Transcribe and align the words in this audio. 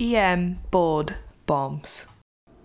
EM 0.00 0.58
board 0.70 1.14
bombs. 1.44 2.06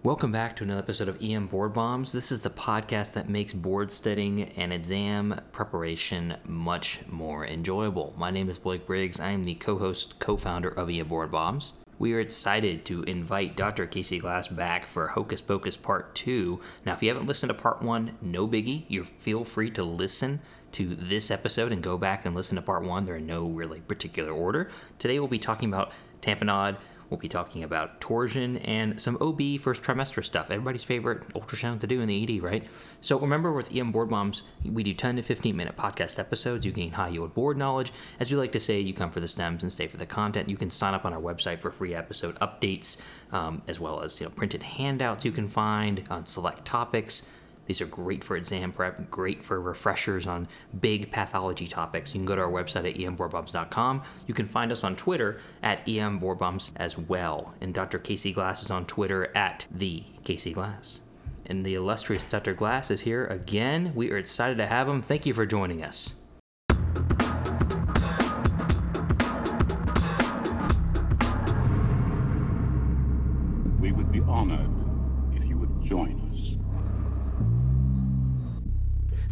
Welcome 0.03 0.31
back 0.31 0.55
to 0.55 0.63
another 0.63 0.79
episode 0.79 1.09
of 1.09 1.21
EM 1.21 1.47
Board 1.47 1.73
Bombs. 1.73 2.13
This 2.13 2.31
is 2.31 2.43
the 2.43 2.49
podcast 2.49 3.11
that 3.13 3.27
makes 3.27 3.51
board 3.51 3.91
studying 3.91 4.43
and 4.51 4.71
exam 4.71 5.41
preparation 5.51 6.37
much 6.45 7.01
more 7.09 7.45
enjoyable. 7.45 8.15
My 8.17 8.31
name 8.31 8.49
is 8.49 8.57
Blake 8.57 8.85
Briggs. 8.85 9.19
I 9.19 9.31
am 9.31 9.43
the 9.43 9.55
co 9.55 9.77
host, 9.77 10.17
co 10.19 10.37
founder 10.37 10.69
of 10.69 10.89
EM 10.89 11.09
Board 11.09 11.29
Bombs. 11.29 11.73
We 11.99 12.13
are 12.13 12.21
excited 12.21 12.85
to 12.85 13.03
invite 13.03 13.57
Dr. 13.57 13.85
Casey 13.85 14.19
Glass 14.19 14.47
back 14.47 14.85
for 14.85 15.07
Hocus 15.07 15.41
Pocus 15.41 15.75
Part 15.75 16.15
2. 16.15 16.61
Now, 16.85 16.93
if 16.93 17.03
you 17.03 17.09
haven't 17.09 17.25
listened 17.25 17.49
to 17.49 17.53
Part 17.53 17.81
1, 17.81 18.17
no 18.21 18.47
biggie. 18.47 18.85
You 18.87 19.03
feel 19.03 19.43
free 19.43 19.71
to 19.71 19.83
listen 19.83 20.39
to 20.73 20.95
this 20.95 21.31
episode 21.31 21.73
and 21.73 21.83
go 21.83 21.97
back 21.97 22.25
and 22.25 22.33
listen 22.33 22.55
to 22.55 22.61
Part 22.61 22.83
1. 22.83 23.03
They're 23.03 23.15
in 23.15 23.25
no 23.25 23.47
really 23.47 23.81
particular 23.81 24.31
order. 24.31 24.69
Today, 24.99 25.19
we'll 25.19 25.27
be 25.27 25.39
talking 25.39 25.67
about 25.67 25.91
tamponade 26.21 26.77
We'll 27.09 27.19
be 27.19 27.27
talking 27.27 27.63
about 27.63 28.01
torsion 28.01 28.57
and 28.57 28.99
some 28.99 29.17
OB 29.21 29.59
first 29.59 29.83
trimester 29.83 30.23
stuff. 30.23 30.49
Everybody's 30.49 30.83
favorite 30.83 31.27
ultrasound 31.33 31.79
to 31.81 31.87
do 31.87 32.01
in 32.01 32.07
the 32.07 32.23
ED, 32.37 32.41
right? 32.41 32.65
So 33.01 33.19
remember 33.19 33.51
with 33.51 33.75
EM 33.75 33.91
Board 33.91 34.09
Bombs, 34.09 34.43
we 34.63 34.83
do 34.83 34.93
10 34.93 35.17
to 35.17 35.21
15 35.21 35.55
minute 35.55 35.77
podcast 35.77 36.19
episodes. 36.19 36.65
You 36.65 36.71
gain 36.71 36.91
high 36.91 37.09
yield 37.09 37.33
board 37.33 37.57
knowledge. 37.57 37.93
As 38.19 38.31
we 38.31 38.37
like 38.37 38.51
to 38.53 38.59
say, 38.59 38.79
you 38.79 38.93
come 38.93 39.11
for 39.11 39.19
the 39.19 39.27
stems 39.27 39.63
and 39.63 39.71
stay 39.71 39.87
for 39.87 39.97
the 39.97 40.05
content. 40.05 40.49
You 40.49 40.57
can 40.57 40.71
sign 40.71 40.93
up 40.93 41.05
on 41.05 41.13
our 41.13 41.21
website 41.21 41.61
for 41.61 41.71
free 41.71 41.93
episode 41.93 42.35
updates, 42.39 42.99
um, 43.31 43.61
as 43.67 43.79
well 43.79 44.01
as 44.01 44.19
you 44.19 44.25
know 44.25 44.31
printed 44.31 44.63
handouts 44.63 45.25
you 45.25 45.31
can 45.31 45.47
find 45.47 46.03
on 46.09 46.25
select 46.25 46.65
topics. 46.65 47.29
These 47.65 47.81
are 47.81 47.85
great 47.85 48.23
for 48.23 48.35
exam 48.35 48.71
prep, 48.71 49.09
great 49.09 49.43
for 49.43 49.59
refreshers 49.59 50.27
on 50.27 50.47
big 50.81 51.11
pathology 51.11 51.67
topics. 51.67 52.13
You 52.13 52.19
can 52.19 52.25
go 52.25 52.35
to 52.35 52.41
our 52.41 52.51
website 52.51 52.89
at 52.89 52.97
emboardbombs.com. 52.97 54.03
You 54.27 54.33
can 54.33 54.47
find 54.47 54.71
us 54.71 54.83
on 54.83 54.95
Twitter 54.95 55.39
at 55.63 55.85
emboardbombs 55.85 56.71
as 56.75 56.97
well. 56.97 57.53
And 57.61 57.73
Dr. 57.73 57.99
Casey 57.99 58.31
Glass 58.31 58.63
is 58.63 58.71
on 58.71 58.85
Twitter 58.85 59.35
at 59.35 59.65
the 59.71 60.03
Casey 60.23 60.53
Glass. 60.53 61.01
And 61.47 61.65
the 61.65 61.75
illustrious 61.75 62.23
Dr. 62.23 62.53
Glass 62.53 62.89
is 62.89 63.01
here 63.01 63.25
again. 63.27 63.93
We 63.95 64.11
are 64.11 64.17
excited 64.17 64.57
to 64.57 64.67
have 64.67 64.89
him. 64.89 65.01
Thank 65.01 65.25
you 65.25 65.33
for 65.33 65.45
joining 65.45 65.83
us. 65.83 66.15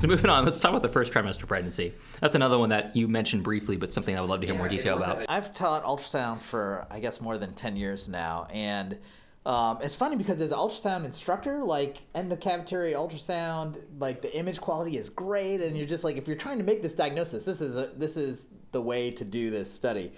So 0.03 0.09
moving 0.09 0.29
on, 0.29 0.43
let's 0.43 0.59
talk 0.59 0.71
about 0.71 0.81
the 0.81 0.89
first 0.89 1.13
trimester 1.13 1.47
pregnancy. 1.47 1.93
That's 2.19 2.35
another 2.35 2.59
one 2.59 2.67
that 2.71 2.93
you 2.93 3.07
mentioned 3.07 3.41
briefly, 3.41 3.77
but 3.77 3.93
something 3.93 4.17
I 4.17 4.19
would 4.19 4.29
love 4.29 4.41
to 4.41 4.45
hear 4.47 4.53
more 4.53 4.67
detail 4.67 4.97
about. 4.97 5.23
I've 5.29 5.53
taught 5.53 5.85
ultrasound 5.85 6.41
for 6.41 6.85
I 6.91 6.99
guess 6.99 7.21
more 7.21 7.37
than 7.37 7.53
ten 7.53 7.77
years 7.77 8.09
now, 8.09 8.45
and 8.51 8.97
um, 9.45 9.77
it's 9.81 9.95
funny 9.95 10.17
because 10.17 10.41
as 10.41 10.51
an 10.51 10.57
ultrasound 10.57 11.05
instructor, 11.05 11.63
like 11.63 11.99
endocavitary 12.15 12.91
ultrasound, 12.95 13.77
like 13.97 14.21
the 14.21 14.37
image 14.37 14.59
quality 14.59 14.97
is 14.97 15.09
great, 15.09 15.61
and 15.61 15.77
you're 15.77 15.87
just 15.87 16.03
like, 16.03 16.17
if 16.17 16.27
you're 16.27 16.35
trying 16.35 16.57
to 16.57 16.65
make 16.65 16.81
this 16.81 16.91
diagnosis, 16.93 17.45
this 17.45 17.61
is 17.61 17.77
a, 17.77 17.91
this 17.95 18.17
is 18.17 18.47
the 18.73 18.81
way 18.81 19.09
to 19.09 19.23
do 19.23 19.51
this 19.51 19.71
study. 19.71 20.11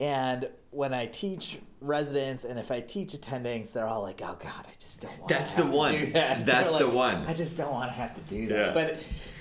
And 0.00 0.48
when 0.70 0.94
I 0.94 1.06
teach 1.06 1.58
residents 1.80 2.44
and 2.44 2.58
if 2.58 2.70
I 2.70 2.80
teach 2.80 3.12
attendings, 3.12 3.72
they're 3.72 3.86
all 3.86 4.02
like, 4.02 4.20
"Oh 4.22 4.36
God, 4.40 4.64
I 4.66 4.72
just 4.78 5.02
don't 5.02 5.16
want." 5.18 5.28
That's 5.30 5.54
to 5.54 5.58
the 5.58 5.64
have 5.64 5.72
to 5.72 5.78
one. 5.78 5.92
do 5.92 6.06
that." 6.06 6.46
That's 6.46 6.74
They're 6.74 6.86
the 6.86 6.90
one. 6.90 7.24
I 7.26 7.34
just 7.34 7.56
don't 7.56 7.72
want 7.72 7.90
to 7.90 7.94
have 7.94 8.14
to 8.14 8.20
do 8.22 8.36
Yeah. 8.36 8.72
that. 8.72 8.74
But 8.74 8.96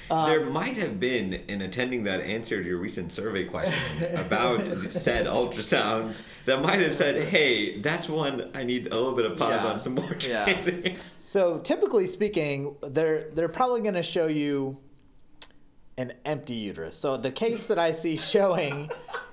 um, 0.09 0.29
there 0.29 0.45
might 0.45 0.77
have 0.77 0.99
been 0.99 1.41
an 1.49 1.61
attending 1.61 2.03
that 2.03 2.21
answered 2.21 2.65
your 2.65 2.77
recent 2.77 3.11
survey 3.11 3.45
question 3.45 3.73
about 4.15 4.67
said 4.93 5.25
ultrasounds 5.25 6.25
that 6.45 6.61
might 6.61 6.79
have 6.79 6.95
said, 6.95 7.23
"Hey, 7.27 7.79
that's 7.81 8.07
one 8.09 8.49
I 8.53 8.63
need 8.63 8.87
a 8.87 8.95
little 8.95 9.13
bit 9.15 9.25
of 9.25 9.37
pause 9.37 9.63
Yeah. 9.63 9.69
on 9.71 9.79
some 9.79 9.95
more 9.95 10.15
Yeah. 10.27 10.95
So 11.19 11.59
typically 11.59 12.07
speaking, 12.07 12.75
they're 12.81 13.29
they're 13.31 13.49
probably 13.49 13.81
going 13.81 13.95
to 13.95 14.03
show 14.03 14.27
you 14.27 14.77
an 15.97 16.13
empty 16.25 16.53
uterus. 16.55 16.95
So 16.95 17.17
the 17.17 17.31
case 17.31 17.65
that 17.67 17.79
I 17.79 17.91
see 17.91 18.17
showing 18.17 18.91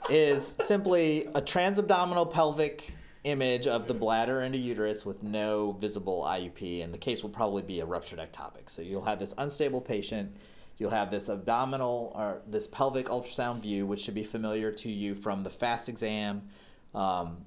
is 0.08 0.56
simply 0.64 1.26
a 1.34 1.42
transabdominal 1.42 2.32
pelvic 2.32 2.94
image 3.24 3.66
of 3.66 3.86
the 3.86 3.94
bladder 3.94 4.40
and 4.40 4.54
a 4.54 4.58
uterus 4.58 5.04
with 5.04 5.22
no 5.22 5.72
visible 5.72 6.22
IUP, 6.26 6.82
and 6.82 6.92
the 6.92 6.98
case 6.98 7.22
will 7.22 7.30
probably 7.30 7.62
be 7.62 7.80
a 7.80 7.84
ruptured 7.86 8.18
ectopic. 8.18 8.68
So 8.68 8.82
you'll 8.82 9.04
have 9.04 9.18
this 9.18 9.34
unstable 9.38 9.80
patient. 9.80 10.34
You'll 10.76 10.90
have 10.90 11.10
this 11.10 11.28
abdominal 11.28 12.12
or 12.14 12.42
this 12.46 12.66
pelvic 12.66 13.06
ultrasound 13.06 13.60
view, 13.60 13.86
which 13.86 14.00
should 14.00 14.14
be 14.14 14.24
familiar 14.24 14.72
to 14.72 14.90
you 14.90 15.14
from 15.14 15.42
the 15.42 15.50
FAST 15.50 15.88
exam. 15.88 16.48
Um, 16.94 17.44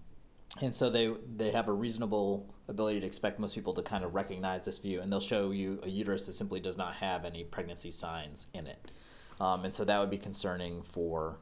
and 0.61 0.73
so 0.73 0.89
they 0.89 1.11
they 1.35 1.51
have 1.51 1.67
a 1.67 1.73
reasonable 1.73 2.53
ability 2.67 3.01
to 3.01 3.05
expect 3.05 3.39
most 3.39 3.55
people 3.55 3.73
to 3.73 3.81
kind 3.81 4.03
of 4.03 4.13
recognize 4.13 4.65
this 4.65 4.77
view 4.77 4.99
and 4.99 5.11
they'll 5.11 5.21
show 5.21 5.51
you 5.51 5.79
a 5.83 5.89
uterus 5.89 6.25
that 6.25 6.33
simply 6.33 6.59
does 6.59 6.77
not 6.77 6.95
have 6.95 7.23
any 7.23 7.43
pregnancy 7.43 7.91
signs 7.91 8.47
in 8.53 8.67
it. 8.67 8.91
Um, 9.39 9.65
and 9.65 9.73
so 9.73 9.85
that 9.85 9.99
would 9.99 10.09
be 10.09 10.17
concerning 10.17 10.81
for 10.81 11.37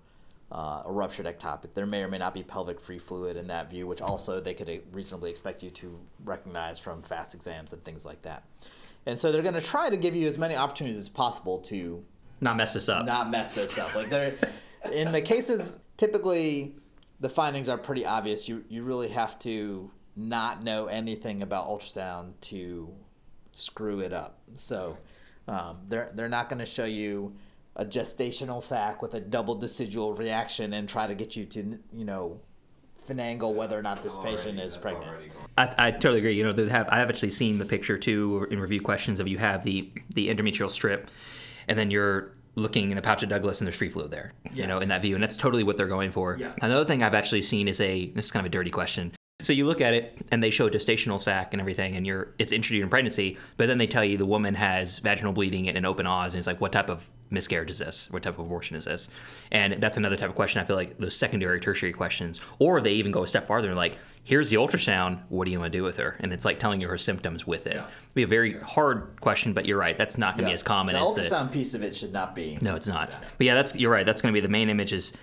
uh, 0.52 0.84
a 0.86 0.92
ruptured 0.92 1.26
ectopic. 1.26 1.74
There 1.74 1.86
may 1.86 2.04
or 2.04 2.08
may 2.08 2.20
not 2.20 2.34
be 2.34 2.44
pelvic 2.44 2.80
free 2.80 3.00
fluid 3.00 3.38
in 3.38 3.48
that 3.48 3.70
view 3.70 3.88
which 3.88 4.02
also 4.02 4.40
they 4.40 4.54
could 4.54 4.70
uh, 4.70 4.78
reasonably 4.92 5.30
expect 5.30 5.64
you 5.64 5.70
to 5.72 6.00
recognize 6.24 6.78
from 6.78 7.02
fast 7.02 7.34
exams 7.34 7.74
and 7.74 7.84
things 7.84 8.06
like 8.06 8.22
that 8.24 8.44
and 9.06 9.18
so 9.18 9.32
they're 9.32 9.42
going 9.42 9.54
to 9.56 9.62
try 9.62 9.90
to 9.90 9.98
give 9.98 10.16
you 10.16 10.28
as 10.28 10.38
many 10.38 10.56
opportunities 10.56 10.98
as 10.98 11.10
possible 11.10 11.60
to 11.60 12.04
Not 12.42 12.58
mess 12.58 12.74
this 12.74 12.90
up. 12.90 13.06
not 13.06 13.30
mess 13.30 13.56
this 13.56 13.78
up. 13.78 13.94
Like 13.96 14.10
they're 14.10 14.34
in 14.92 15.12
the 15.12 15.22
cases 15.22 15.80
typically 15.98 16.76
the 17.20 17.30
findings 17.30 17.70
are 17.70 17.78
pretty 17.78 18.06
obvious. 18.06 18.48
You 18.50 18.64
you 18.70 18.84
really 18.84 19.10
have 19.10 19.40
to 19.40 19.92
not 20.16 20.64
know 20.64 20.86
anything 20.88 21.42
about 21.42 21.68
ultrasound 21.68 22.34
to 22.42 22.94
screw 23.52 24.00
it 24.00 24.14
up. 24.14 24.40
So 24.56 24.98
um, 25.48 25.80
they're 25.88 26.12
they're 26.14 26.30
not 26.30 26.50
going 26.50 26.60
to 26.60 26.66
show 26.66 26.86
you 26.86 27.36
a 27.78 27.86
gestational 27.86 28.64
sac 28.64 29.02
with 29.02 29.14
a 29.16 29.20
double 29.20 29.60
decidual 29.60 30.18
reaction 30.18 30.74
and 30.74 30.88
try 30.88 31.08
to 31.08 31.16
get 31.16 31.36
you 31.36 31.46
to 31.46 31.78
you 31.94 32.06
know 32.06 32.40
finagle 33.10 33.54
whether 33.54 33.78
or 33.78 33.82
not 33.84 34.02
this 34.04 34.18
patient 34.18 34.60
is 34.60 34.78
pregnant. 34.78 35.32
I, 35.58 35.74
I 35.78 35.92
totally 35.92 36.20
agree. 36.20 36.36
You 36.36 36.44
know, 36.44 36.52
they 36.52 36.68
have 36.70 36.88
I 36.90 36.98
have 36.98 37.10
actually 37.10 37.32
seen 37.32 37.58
the 37.58 37.66
picture 37.66 37.98
too 37.98 38.48
in 38.52 38.60
review 38.60 38.82
questions 38.82 39.20
of 39.20 39.28
you 39.28 39.38
have 39.38 39.64
the 39.64 39.92
the 40.14 40.30
endometrial 40.30 40.70
strip, 40.70 41.10
and 41.68 41.78
then 41.78 41.92
you're 41.92 42.32
looking 42.56 42.90
in 42.90 42.96
the 42.96 43.02
pouch 43.02 43.22
of 43.24 43.30
Douglas 43.30 43.60
and 43.60 43.68
there's 43.68 43.76
free 43.76 43.90
fluid 43.90 44.12
there. 44.12 44.34
You 44.54 44.68
know, 44.68 44.80
in 44.80 44.90
that 44.90 45.02
view, 45.02 45.16
and 45.16 45.24
that's 45.24 45.38
totally 45.38 45.64
what 45.64 45.78
they're 45.78 45.88
going 45.88 46.12
for. 46.12 46.38
Yeah. 46.40 46.54
Another 46.62 46.86
thing 46.86 47.04
I've 47.04 47.16
actually 47.16 47.42
seen 47.42 47.68
is 47.68 47.80
a 47.82 48.08
this 48.08 48.26
is 48.26 48.32
kind 48.32 48.46
of 48.46 48.50
a 48.50 48.52
dirty 48.52 48.72
question. 48.72 49.14
So 49.42 49.54
you 49.54 49.66
look 49.68 49.82
at 49.82 49.94
it 49.94 50.26
and 50.32 50.42
they 50.42 50.50
show 50.50 50.68
a 50.68 50.70
gestational 50.70 51.20
sac 51.20 51.54
and 51.54 51.60
everything, 51.62 51.96
and 51.96 52.08
you're 52.08 52.34
it's 52.40 52.52
intrauterine 52.52 52.90
pregnancy, 52.90 53.38
but 53.58 53.68
then 53.68 53.78
they 53.78 53.88
tell 53.88 54.04
you 54.04 54.18
the 54.18 54.26
woman 54.26 54.56
has 54.56 55.00
vaginal 55.00 55.34
bleeding 55.34 55.68
and 55.68 55.78
an 55.78 55.86
open 55.86 56.08
os, 56.08 56.34
and 56.34 56.40
it's 56.40 56.48
like, 56.48 56.62
what 56.62 56.72
type 56.72 56.90
of 56.90 57.10
miscarriage 57.30 57.72
is 57.72 57.80
this? 57.80 58.08
What 58.12 58.24
type 58.24 58.38
of 58.38 58.46
abortion 58.46 58.76
is 58.76 58.86
this? 58.86 59.10
And 59.52 59.74
that's 59.82 59.98
another 59.98 60.16
type 60.16 60.30
of 60.30 60.36
question. 60.36 60.62
I 60.62 60.66
feel 60.66 60.76
like 60.76 60.98
those 60.98 61.16
secondary, 61.16 61.60
tertiary 61.60 61.92
questions, 61.94 62.40
or 62.60 62.82
they 62.82 62.94
even 62.94 63.12
go 63.12 63.24
a 63.24 63.28
step 63.28 63.48
farther 63.48 63.68
and 63.70 63.78
like, 63.78 63.98
here's 64.24 64.50
the 64.50 64.58
ultrasound. 64.58 65.22
What 65.30 65.46
do 65.46 65.52
you 65.52 65.60
want 65.60 65.72
to 65.72 65.78
do 65.78 65.84
with 65.84 65.98
her? 65.98 66.16
And 66.20 66.32
it's 66.32 66.46
like 66.46 66.60
telling 66.60 66.82
you 66.82 66.88
her 66.88 66.98
symptoms 66.98 67.46
with 67.48 67.68
it. 67.68 67.76
It'd 67.76 67.86
be 68.14 68.24
a 68.24 68.28
very 68.28 68.60
hard 68.60 69.20
question, 69.22 69.54
but 69.54 69.66
you're 69.66 69.78
right. 69.80 69.98
That's 69.98 70.18
not 70.18 70.36
going 70.36 70.46
to 70.46 70.50
be 70.50 70.54
as 70.54 70.64
common 70.64 70.94
the 70.94 71.02
as 71.02 71.08
ultrasound 71.32 71.52
piece 71.52 71.74
of 71.74 71.84
it 71.84 71.96
should 71.96 72.14
not 72.14 72.36
be. 72.36 72.58
no, 72.62 72.76
it's 72.76 72.88
not. 72.88 73.12
But 73.38 73.46
yeah, 73.48 73.56
that's 73.56 73.76
you're 73.76 73.92
right. 73.92 74.06
That's 74.06 74.22
going 74.22 74.34
to 74.34 74.38
be 74.38 74.42
the 74.42 74.50
main 74.52 74.70
image 74.70 74.94
is 74.94 75.14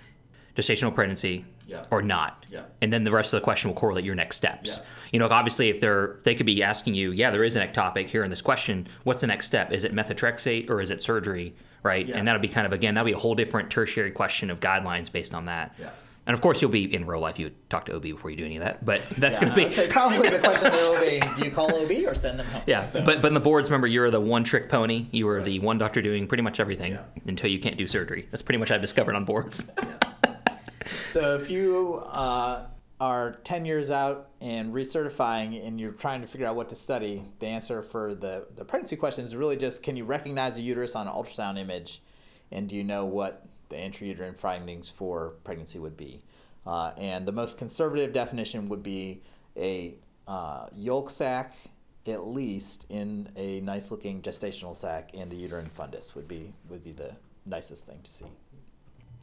gestational 0.55 0.93
pregnancy 0.93 1.45
Yeah. 1.65 1.83
or 1.89 2.01
not. 2.03 2.45
Yeah. 2.49 2.65
And 2.81 2.93
then 2.93 3.03
the 3.03 3.11
rest 3.11 3.33
of 3.33 3.39
the 3.41 3.43
question 3.43 3.69
will 3.71 3.75
correlate 3.75 4.05
your 4.05 4.13
next 4.15 4.35
steps. 4.37 4.79
Yeah. 4.79 4.85
You 5.13 5.19
know, 5.19 5.27
obviously, 5.29 5.69
if 5.69 5.79
they're 5.79 6.19
they 6.23 6.35
could 6.35 6.45
be 6.45 6.61
asking 6.61 6.93
you, 6.93 7.11
yeah, 7.11 7.31
there 7.31 7.43
is 7.43 7.55
an 7.55 7.67
ectopic 7.67 8.05
here 8.07 8.23
in 8.23 8.29
this 8.29 8.41
question. 8.41 8.87
What's 9.03 9.21
the 9.21 9.27
next 9.27 9.45
step? 9.47 9.71
Is 9.71 9.83
it 9.83 9.93
methotrexate 9.95 10.69
or 10.69 10.79
is 10.81 10.91
it 10.91 11.01
surgery? 11.01 11.55
Right. 11.83 12.07
Yeah. 12.07 12.17
And 12.17 12.27
that'll 12.27 12.41
be 12.41 12.47
kind 12.47 12.65
of 12.65 12.73
again 12.73 12.95
that'll 12.95 13.05
be 13.05 13.11
a 13.13 13.17
whole 13.19 13.35
different 13.35 13.69
tertiary 13.69 14.11
question 14.11 14.49
of 14.49 14.59
guidelines 14.59 15.11
based 15.11 15.33
on 15.35 15.45
that. 15.45 15.75
Yeah. 15.79 15.89
And 16.25 16.33
of 16.33 16.39
course, 16.39 16.61
you'll 16.61 16.71
be 16.71 16.85
in 16.95 17.05
real 17.05 17.19
life. 17.19 17.37
You 17.37 17.47
would 17.47 17.69
talk 17.69 17.85
to 17.87 17.95
OB 17.97 18.03
before 18.03 18.31
you 18.31 18.37
do 18.37 18.45
any 18.45 18.55
of 18.55 18.63
that. 18.63 18.85
But 18.85 19.01
that's 19.17 19.35
Yeah, 19.35 19.41
going 19.41 19.53
to 19.53 19.67
be 19.67 19.71
say 19.73 19.89
probably 19.89 20.29
the 20.29 20.39
question 20.39 20.71
will 20.71 20.97
be: 20.97 21.19
Do 21.37 21.43
you 21.43 21.51
call 21.51 21.65
OB 21.75 21.91
or 22.07 22.15
send 22.15 22.39
them 22.39 22.45
home? 22.45 22.61
yeah, 22.65 22.85
So- 22.85 23.03
but 23.03 23.21
but 23.21 23.27
in 23.27 23.33
the 23.33 23.41
boards, 23.41 23.69
remember, 23.69 23.87
you're 23.87 24.09
the 24.09 24.21
one 24.21 24.45
trick 24.45 24.69
pony. 24.69 25.07
You 25.11 25.27
are 25.27 25.41
the 25.43 25.59
one 25.59 25.77
doctor 25.77 26.01
doing 26.01 26.25
pretty 26.27 26.41
much 26.43 26.61
everything 26.61 26.93
Yeah. 26.93 27.01
until 27.27 27.49
you 27.49 27.59
can't 27.59 27.75
do 27.77 27.85
surgery. 27.87 28.27
That's 28.31 28.41
pretty 28.41 28.57
much 28.59 28.71
I've 28.71 28.79
discovered 28.81 29.15
on 29.15 29.25
boards. 29.25 29.69
So 31.05 31.35
if 31.35 31.49
you 31.49 32.03
uh, 32.11 32.65
are 32.99 33.33
10 33.43 33.65
years 33.65 33.91
out 33.91 34.29
and 34.39 34.73
recertifying 34.73 35.65
and 35.65 35.79
you're 35.79 35.91
trying 35.91 36.21
to 36.21 36.27
figure 36.27 36.47
out 36.47 36.55
what 36.55 36.69
to 36.69 36.75
study, 36.75 37.23
the 37.39 37.47
answer 37.47 37.81
for 37.81 38.13
the, 38.13 38.45
the 38.55 38.63
pregnancy 38.63 38.95
question 38.95 39.23
is 39.23 39.35
really 39.35 39.57
just 39.57 39.83
can 39.83 39.95
you 39.95 40.05
recognize 40.05 40.57
a 40.57 40.61
uterus 40.61 40.95
on 40.95 41.07
an 41.07 41.13
ultrasound 41.13 41.57
image 41.57 42.01
and 42.51 42.69
do 42.69 42.75
you 42.75 42.83
know 42.83 43.05
what 43.05 43.45
the 43.69 43.75
intrauterine 43.75 44.37
findings 44.37 44.89
for 44.89 45.33
pregnancy 45.43 45.79
would 45.79 45.97
be? 45.97 46.21
Uh, 46.65 46.91
and 46.97 47.25
the 47.25 47.31
most 47.31 47.57
conservative 47.57 48.13
definition 48.13 48.69
would 48.69 48.83
be 48.83 49.21
a 49.57 49.95
uh, 50.27 50.67
yolk 50.73 51.09
sac 51.09 51.53
at 52.05 52.27
least 52.27 52.85
in 52.89 53.29
a 53.35 53.61
nice 53.61 53.89
looking 53.91 54.21
gestational 54.21 54.75
sac 54.75 55.09
and 55.13 55.31
the 55.31 55.35
uterine 55.35 55.69
fundus 55.77 56.15
would 56.15 56.27
be 56.27 56.53
would 56.69 56.83
be 56.83 56.91
the 56.91 57.15
nicest 57.45 57.85
thing 57.85 57.99
to 58.03 58.11
see. 58.11 58.25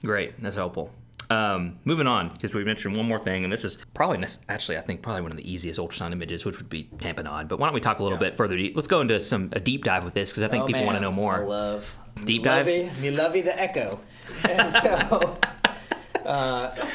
Great, 0.04 0.40
that's 0.42 0.56
helpful. 0.56 0.90
Um, 1.30 1.78
moving 1.84 2.08
on, 2.08 2.30
because 2.30 2.52
we 2.52 2.64
mentioned 2.64 2.96
one 2.96 3.06
more 3.06 3.18
thing, 3.20 3.44
and 3.44 3.52
this 3.52 3.64
is 3.64 3.78
probably 3.94 4.26
actually 4.48 4.76
I 4.78 4.80
think 4.80 5.00
probably 5.00 5.22
one 5.22 5.30
of 5.30 5.36
the 5.36 5.50
easiest 5.50 5.78
ultrasound 5.78 6.10
images, 6.10 6.44
which 6.44 6.58
would 6.58 6.68
be 6.68 6.90
tamponade. 6.96 7.46
But 7.46 7.60
why 7.60 7.68
don't 7.68 7.74
we 7.74 7.80
talk 7.80 8.00
a 8.00 8.02
little 8.02 8.18
bit 8.18 8.36
further? 8.36 8.56
Deep? 8.56 8.74
Let's 8.74 8.88
go 8.88 9.00
into 9.00 9.20
some 9.20 9.48
a 9.52 9.60
deep 9.60 9.84
dive 9.84 10.02
with 10.02 10.14
this 10.14 10.30
because 10.30 10.42
I 10.42 10.48
think 10.48 10.64
Oh, 10.64 10.66
people 10.66 10.84
want 10.84 10.96
to 10.96 11.00
know 11.00 11.12
more. 11.12 11.36
I 11.36 11.46
love 11.46 11.96
Deep 12.24 12.42
dives? 12.42 12.82
Me 13.00 13.10
lovey 13.12 13.40
the 13.40 13.58
echo. 13.60 14.00
And 14.48 14.72
so, 14.72 15.38
uh, 16.24 16.88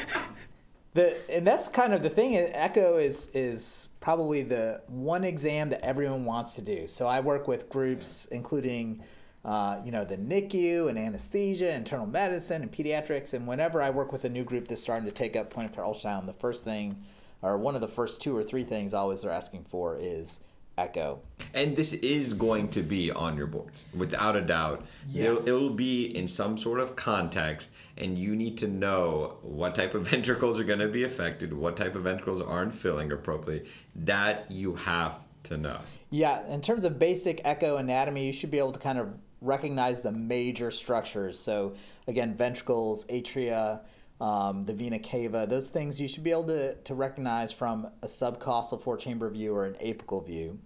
the 0.94 1.14
and 1.30 1.46
that's 1.46 1.68
kind 1.68 1.92
of 1.94 2.02
the 2.02 2.10
thing. 2.10 2.34
Echo 2.36 2.96
is 2.96 3.30
is 3.34 3.88
probably 4.00 4.42
the 4.42 4.82
one 4.86 5.24
exam 5.24 5.70
that 5.70 5.84
everyone 5.84 6.24
wants 6.24 6.54
to 6.56 6.62
do. 6.62 6.86
So 6.86 7.06
I 7.06 7.20
work 7.20 7.48
with 7.48 7.68
groups 7.70 8.26
including. 8.30 9.02
Uh, 9.46 9.80
you 9.84 9.92
know 9.92 10.04
the 10.04 10.16
NICU 10.16 10.88
and 10.88 10.98
anesthesia, 10.98 11.72
internal 11.72 12.04
medicine, 12.04 12.62
and 12.62 12.72
pediatrics. 12.72 13.32
And 13.32 13.46
whenever 13.46 13.80
I 13.80 13.90
work 13.90 14.10
with 14.10 14.24
a 14.24 14.28
new 14.28 14.42
group 14.42 14.66
that's 14.66 14.82
starting 14.82 15.06
to 15.06 15.12
take 15.14 15.36
up 15.36 15.50
point 15.50 15.70
of 15.70 15.74
care 15.76 15.84
ultrasound, 15.84 16.26
the 16.26 16.32
first 16.32 16.64
thing, 16.64 16.96
or 17.42 17.56
one 17.56 17.76
of 17.76 17.80
the 17.80 17.86
first 17.86 18.20
two 18.20 18.36
or 18.36 18.42
three 18.42 18.64
things, 18.64 18.92
always 18.92 19.22
they're 19.22 19.30
asking 19.30 19.62
for 19.64 19.96
is 20.00 20.40
echo. 20.76 21.20
And 21.54 21.76
this 21.76 21.92
is 21.92 22.34
going 22.34 22.70
to 22.70 22.82
be 22.82 23.12
on 23.12 23.36
your 23.36 23.46
boards, 23.46 23.84
without 23.94 24.34
a 24.34 24.40
doubt. 24.42 24.84
It'll, 25.14 25.36
Yes. 25.36 25.46
it'll 25.46 25.70
be 25.70 26.04
in 26.04 26.26
some 26.26 26.58
sort 26.58 26.80
of 26.80 26.96
context, 26.96 27.70
and 27.96 28.18
you 28.18 28.34
need 28.34 28.58
to 28.58 28.66
know 28.68 29.38
what 29.42 29.76
type 29.76 29.94
of 29.94 30.02
ventricles 30.08 30.58
are 30.58 30.64
going 30.64 30.80
to 30.80 30.88
be 30.88 31.04
affected, 31.04 31.52
what 31.52 31.76
type 31.76 31.94
of 31.94 32.02
ventricles 32.02 32.40
aren't 32.42 32.74
filling 32.74 33.12
appropriately. 33.12 33.70
That 33.94 34.50
you 34.50 34.74
have 34.74 35.20
to 35.44 35.56
know. 35.56 35.78
Yeah, 36.10 36.44
in 36.52 36.60
terms 36.60 36.84
of 36.84 36.98
basic 36.98 37.40
echo 37.44 37.76
anatomy, 37.76 38.26
you 38.26 38.32
should 38.32 38.50
be 38.50 38.58
able 38.58 38.72
to 38.72 38.80
kind 38.80 38.98
of 38.98 39.14
recognize 39.40 40.02
the 40.02 40.12
major 40.12 40.70
structures. 40.70 41.38
So, 41.38 41.74
again, 42.06 42.34
ventricles, 42.34 43.04
atria, 43.06 43.80
um, 44.20 44.62
the 44.62 44.72
vena 44.72 44.98
cava, 44.98 45.46
those 45.48 45.70
things 45.70 46.00
you 46.00 46.08
should 46.08 46.24
be 46.24 46.30
able 46.30 46.44
to, 46.44 46.74
to 46.74 46.94
recognize 46.94 47.52
from 47.52 47.88
a 48.02 48.06
subcostal 48.06 48.80
four 48.80 48.96
chamber 48.96 49.28
view 49.28 49.54
or 49.54 49.66
an 49.66 49.74
apical 49.74 50.24
view. 50.24 50.58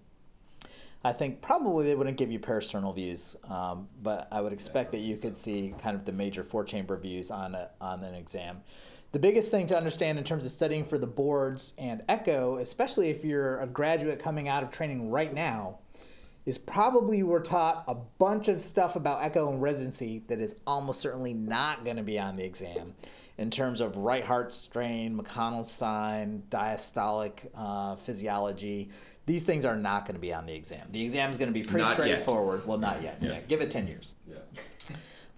I 1.02 1.12
think 1.12 1.40
probably 1.40 1.87
they 1.87 1.94
wouldn't 1.94 2.19
give 2.19 2.31
you 2.31 2.38
parasternal 2.38 2.94
views, 2.94 3.34
um, 3.49 3.88
but 4.02 4.28
I 4.31 4.43
would 4.43 4.52
expect 4.52 4.93
that 4.93 4.99
you 4.99 5.17
could 5.17 5.37
see 5.37 5.75
kind 5.81 5.96
of 5.96 6.05
the 6.05 6.12
major 6.12 6.44
four 6.44 6.62
chamber 6.62 6.96
views 6.96 7.31
on, 7.31 7.55
a, 7.55 7.70
on 7.81 8.05
an 8.05 8.14
exam. 8.14 8.61
The 9.12 9.19
biggest 9.19 9.50
thing 9.50 9.67
to 9.69 9.76
understand 9.76 10.19
in 10.19 10.25
terms 10.25 10.44
of 10.44 10.52
studying 10.52 10.84
for 10.84 10.99
the 10.99 11.06
boards 11.06 11.75
and 11.78 12.02
echo, 12.08 12.58
especially 12.58 13.08
if 13.08 13.25
you're 13.25 13.58
a 13.61 13.67
graduate 13.67 14.20
coming 14.20 14.46
out 14.46 14.62
of 14.62 14.70
training 14.70 15.11
right 15.11 15.32
now, 15.32 15.78
is 16.46 16.58
probably 16.58 17.22
we're 17.22 17.40
taught 17.40 17.84
a 17.87 17.94
bunch 17.94 18.48
of 18.48 18.60
stuff 18.60 18.96
about 18.96 19.22
echo 19.22 19.50
and 19.50 19.60
residency 19.60 20.22
that 20.28 20.40
is 20.40 20.56
almost 20.66 21.00
certainly 21.00 21.34
not 21.34 21.84
going 21.84 21.96
to 21.96 22.02
be 22.02 22.19
on 22.19 22.37
the 22.37 22.44
exam 22.44 22.94
in 23.38 23.50
terms 23.50 23.81
of 23.81 23.96
right 23.96 24.25
heart 24.25 24.52
strain, 24.52 25.16
McConnell's 25.19 25.70
sign, 25.70 26.42
diastolic 26.50 27.48
uh, 27.54 27.96
physiology. 27.96 28.90
These 29.26 29.44
things 29.44 29.64
are 29.64 29.76
not 29.76 30.04
going 30.06 30.14
to 30.14 30.20
be 30.20 30.32
on 30.34 30.46
the 30.46 30.52
exam. 30.54 30.88
The 30.90 31.02
exam 31.02 31.31
is 31.31 31.38
going 31.38 31.48
to 31.48 31.54
be 31.54 31.62
pretty 31.62 31.84
Not 31.84 31.90
yet. 31.90 31.94
straightforward. 31.94 32.66
Well, 32.66 32.78
not 32.78 33.02
yet. 33.02 33.19
Yes. 33.20 33.43
Yeah, 33.43 33.46
give 33.48 33.60
it 33.60 33.70
10 33.70 33.86
years. 33.86 34.14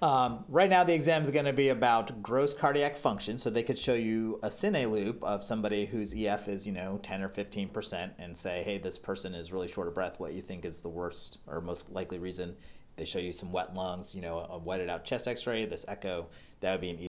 Um, 0.02 0.44
right 0.48 0.68
now, 0.68 0.82
the 0.82 0.94
exam 0.94 1.22
is 1.22 1.30
going 1.30 1.44
to 1.44 1.52
be 1.52 1.68
about 1.68 2.22
gross 2.22 2.52
cardiac 2.52 2.96
function. 2.96 3.38
So 3.38 3.50
they 3.50 3.62
could 3.62 3.78
show 3.78 3.94
you 3.94 4.40
a 4.42 4.48
cine 4.48 4.90
loop 4.90 5.22
of 5.22 5.44
somebody 5.44 5.86
whose 5.86 6.12
EF 6.12 6.48
is, 6.48 6.66
you 6.66 6.72
know, 6.72 6.98
10 7.00 7.22
or 7.22 7.28
15% 7.28 8.10
and 8.18 8.36
say, 8.36 8.64
hey, 8.64 8.78
this 8.78 8.98
person 8.98 9.32
is 9.32 9.52
really 9.52 9.68
short 9.68 9.86
of 9.86 9.94
breath. 9.94 10.18
What 10.18 10.32
you 10.32 10.42
think 10.42 10.64
is 10.64 10.80
the 10.80 10.88
worst 10.88 11.38
or 11.46 11.60
most 11.60 11.92
likely 11.92 12.18
reason? 12.18 12.56
They 12.96 13.04
show 13.04 13.20
you 13.20 13.32
some 13.32 13.52
wet 13.52 13.74
lungs, 13.74 14.12
you 14.12 14.20
know, 14.20 14.40
a 14.50 14.58
wetted 14.58 14.90
out 14.90 15.04
chest 15.04 15.28
x 15.28 15.46
ray, 15.46 15.64
this 15.66 15.84
echo. 15.86 16.26
That 16.60 16.72
would 16.72 16.80
be 16.80 16.90
an 16.90 16.98
E. 16.98 17.06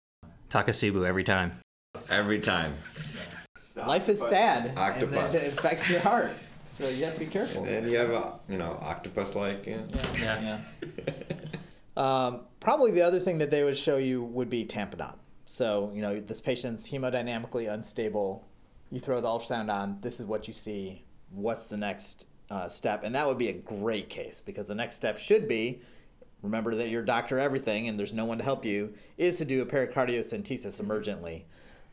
Takotsubo 0.50 1.06
every 1.06 1.24
time. 1.24 1.60
Every 2.10 2.40
time. 2.40 2.74
Life 3.76 4.08
is 4.08 4.20
sad. 4.20 4.66
And 4.66 4.78
Octopus. 4.78 5.34
it 5.34 5.52
affects 5.58 5.88
your 5.88 6.00
heart. 6.00 6.32
So 6.72 6.88
you 6.88 7.04
have 7.04 7.14
to 7.14 7.20
be 7.20 7.26
careful. 7.26 7.64
And 7.64 7.88
you 7.88 7.98
have 7.98 8.10
a, 8.10 8.40
you 8.48 8.58
know, 8.58 8.78
octopus 8.82 9.36
like. 9.36 9.64
Yeah. 9.64 9.82
Yeah. 10.18 10.60
um, 11.96 12.40
probably 12.60 12.90
the 12.90 13.02
other 13.02 13.20
thing 13.20 13.38
that 13.38 13.50
they 13.50 13.64
would 13.64 13.78
show 13.78 13.96
you 13.96 14.22
would 14.22 14.48
be 14.48 14.64
tamponade. 14.64 15.16
So, 15.46 15.90
you 15.94 16.02
know, 16.02 16.20
this 16.20 16.40
patient's 16.40 16.90
hemodynamically 16.90 17.72
unstable. 17.72 18.46
You 18.90 19.00
throw 19.00 19.20
the 19.20 19.28
ultrasound 19.28 19.72
on, 19.72 19.98
this 20.00 20.20
is 20.20 20.26
what 20.26 20.46
you 20.46 20.54
see. 20.54 21.04
What's 21.30 21.68
the 21.68 21.76
next 21.76 22.26
uh, 22.50 22.68
step? 22.68 23.02
And 23.02 23.14
that 23.14 23.26
would 23.26 23.38
be 23.38 23.48
a 23.48 23.52
great 23.52 24.08
case 24.08 24.40
because 24.40 24.68
the 24.68 24.74
next 24.74 24.96
step 24.96 25.18
should 25.18 25.48
be 25.48 25.80
remember 26.42 26.74
that 26.74 26.88
you're 26.88 27.02
doctor 27.02 27.38
everything 27.38 27.88
and 27.88 27.98
there's 27.98 28.12
no 28.12 28.24
one 28.24 28.38
to 28.38 28.44
help 28.44 28.64
you 28.64 28.94
is 29.18 29.38
to 29.38 29.44
do 29.44 29.62
a 29.62 29.66
pericardiocentesis 29.66 30.80
emergently. 30.80 31.44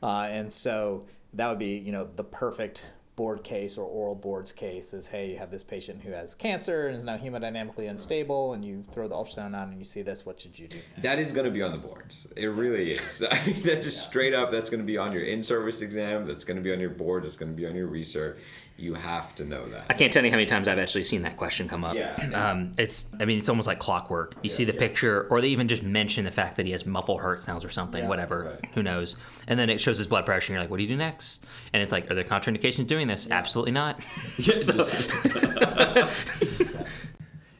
Uh, 0.02 0.28
and 0.30 0.52
so 0.52 1.06
that 1.34 1.50
would 1.50 1.60
be, 1.60 1.78
you 1.78 1.92
know, 1.92 2.06
the 2.16 2.24
perfect 2.24 2.94
board 3.18 3.44
case 3.44 3.78
or 3.80 3.84
oral 3.86 4.14
boards 4.16 4.52
case 4.54 4.94
is, 4.94 5.08
hey, 5.08 5.32
you 5.32 5.38
have 5.38 5.50
this 5.52 5.64
patient 5.64 6.04
who 6.04 6.12
has 6.12 6.36
cancer 6.36 6.88
and 6.88 6.96
is 6.96 7.04
now 7.04 7.18
hemodynamically 7.18 7.90
unstable, 7.90 8.54
and 8.54 8.64
you 8.64 8.86
throw 8.94 9.08
the 9.08 9.16
ultrasound 9.16 9.48
on 9.56 9.70
and 9.70 9.80
you 9.80 9.84
see 9.86 10.04
this. 10.04 10.24
What 10.26 10.40
should 10.40 10.58
you 10.58 10.68
do? 10.68 10.78
next? 10.78 11.02
That 11.02 11.20
is 11.20 11.34
going 11.34 11.46
to 11.46 11.52
be 11.52 11.64
on 11.64 11.72
the 11.72 11.80
boards. 11.80 12.28
It 12.38 12.46
really 12.46 12.92
is. 12.92 13.24
I 13.32 13.46
mean, 13.46 13.62
that's 13.64 13.86
just 13.86 14.08
straight 14.08 14.34
up. 14.36 14.52
That's 14.52 14.70
going 14.70 14.80
to 14.82 14.86
be 14.86 14.98
on 14.98 15.12
your 15.12 15.24
in-service 15.24 15.82
exam. 15.82 16.26
That's 16.28 16.46
going 16.46 16.58
to 16.58 16.64
be 16.64 16.72
on 16.72 16.80
your 16.80 16.92
boards. 16.92 17.26
It's 17.26 17.36
going 17.36 17.52
to 17.52 17.58
be 17.58 17.66
on 17.68 17.76
your 17.76 17.88
research. 17.88 18.38
You 18.80 18.94
have 18.94 19.34
to 19.36 19.44
know 19.44 19.68
that. 19.70 19.88
I 19.90 19.96
can't 19.96 20.14
tell 20.14 20.24
you 20.24 20.30
how 20.30 20.36
many 20.38 20.46
times 20.46 20.68
I've 20.68 20.78
actually 20.78 21.04
seen 21.04 21.24
that 21.24 21.36
question 21.36 21.68
come 21.68 21.84
up. 21.84 21.96
Yeah. 21.96 22.16
Um, 22.38 22.72
it's, 22.78 23.08
I 23.20 23.26
mean, 23.26 23.40
it's 23.40 23.50
almost 23.50 23.68
like 23.68 23.80
clockwork. 23.80 24.36
You 24.44 24.50
see 24.52 24.64
the 24.64 24.74
picture, 24.74 25.28
or 25.32 25.42
they 25.42 25.48
even 25.48 25.68
just 25.68 25.82
mention 25.82 26.24
the 26.24 26.30
fact 26.30 26.56
that 26.58 26.68
he 26.68 26.72
has 26.74 26.86
muffled 26.86 27.20
heart 27.20 27.42
sounds 27.42 27.66
or 27.66 27.70
something, 27.72 28.04
Yeah, 28.04 28.08
whatever. 28.10 28.60
right. 28.62 28.70
Who 28.76 28.84
knows? 28.84 29.16
And 29.48 29.58
then 29.60 29.72
it 29.72 29.82
shows 29.82 29.98
his 29.98 30.06
blood 30.06 30.28
pressure, 30.28 30.52
and 30.52 30.56
you're 30.58 30.62
like, 30.62 30.70
what 30.70 30.78
do 30.78 30.84
you 30.84 30.90
do 30.90 30.96
next? 30.98 31.44
And 31.74 31.82
it's 31.82 31.92
like, 31.92 32.12
are 32.12 32.14
there 32.14 32.24
contraindications 32.24 32.86
doing 32.86 33.07
this? 33.08 33.28
Absolutely 33.30 33.72
not. 33.72 34.04
Yes. 34.38 34.70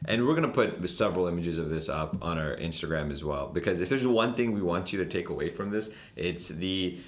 and 0.04 0.26
we're 0.26 0.34
gonna 0.34 0.48
put 0.48 0.88
several 0.88 1.26
images 1.26 1.58
of 1.58 1.70
this 1.70 1.88
up 1.88 2.16
on 2.22 2.38
our 2.38 2.56
Instagram 2.56 3.10
as 3.10 3.24
well 3.24 3.48
because 3.48 3.80
if 3.80 3.88
there's 3.88 4.06
one 4.06 4.34
thing 4.34 4.52
we 4.52 4.62
want 4.62 4.92
you 4.92 4.98
to 5.00 5.06
take 5.06 5.28
away 5.28 5.50
from 5.50 5.70
this, 5.70 5.92
it's 6.16 6.48
the 6.48 6.98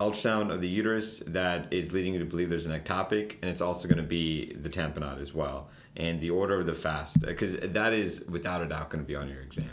ultrasound 0.00 0.52
of 0.52 0.60
the 0.60 0.68
uterus 0.68 1.20
that 1.20 1.72
is 1.72 1.92
leading 1.92 2.14
you 2.14 2.18
to 2.18 2.24
believe 2.24 2.50
there's 2.50 2.66
an 2.66 2.78
ectopic, 2.78 3.36
and 3.42 3.50
it's 3.50 3.60
also 3.60 3.88
going 3.88 3.98
to 3.98 4.02
be 4.02 4.52
the 4.54 4.68
tamponade 4.68 5.20
as 5.20 5.32
well, 5.32 5.68
and 5.96 6.20
the 6.20 6.30
order 6.30 6.60
of 6.60 6.66
the 6.66 6.74
fast 6.74 7.20
because 7.20 7.56
that 7.56 7.92
is 7.92 8.24
without 8.28 8.60
a 8.60 8.66
doubt 8.66 8.90
going 8.90 9.02
to 9.02 9.06
be 9.06 9.16
on 9.16 9.28
your 9.28 9.40
exam. 9.40 9.70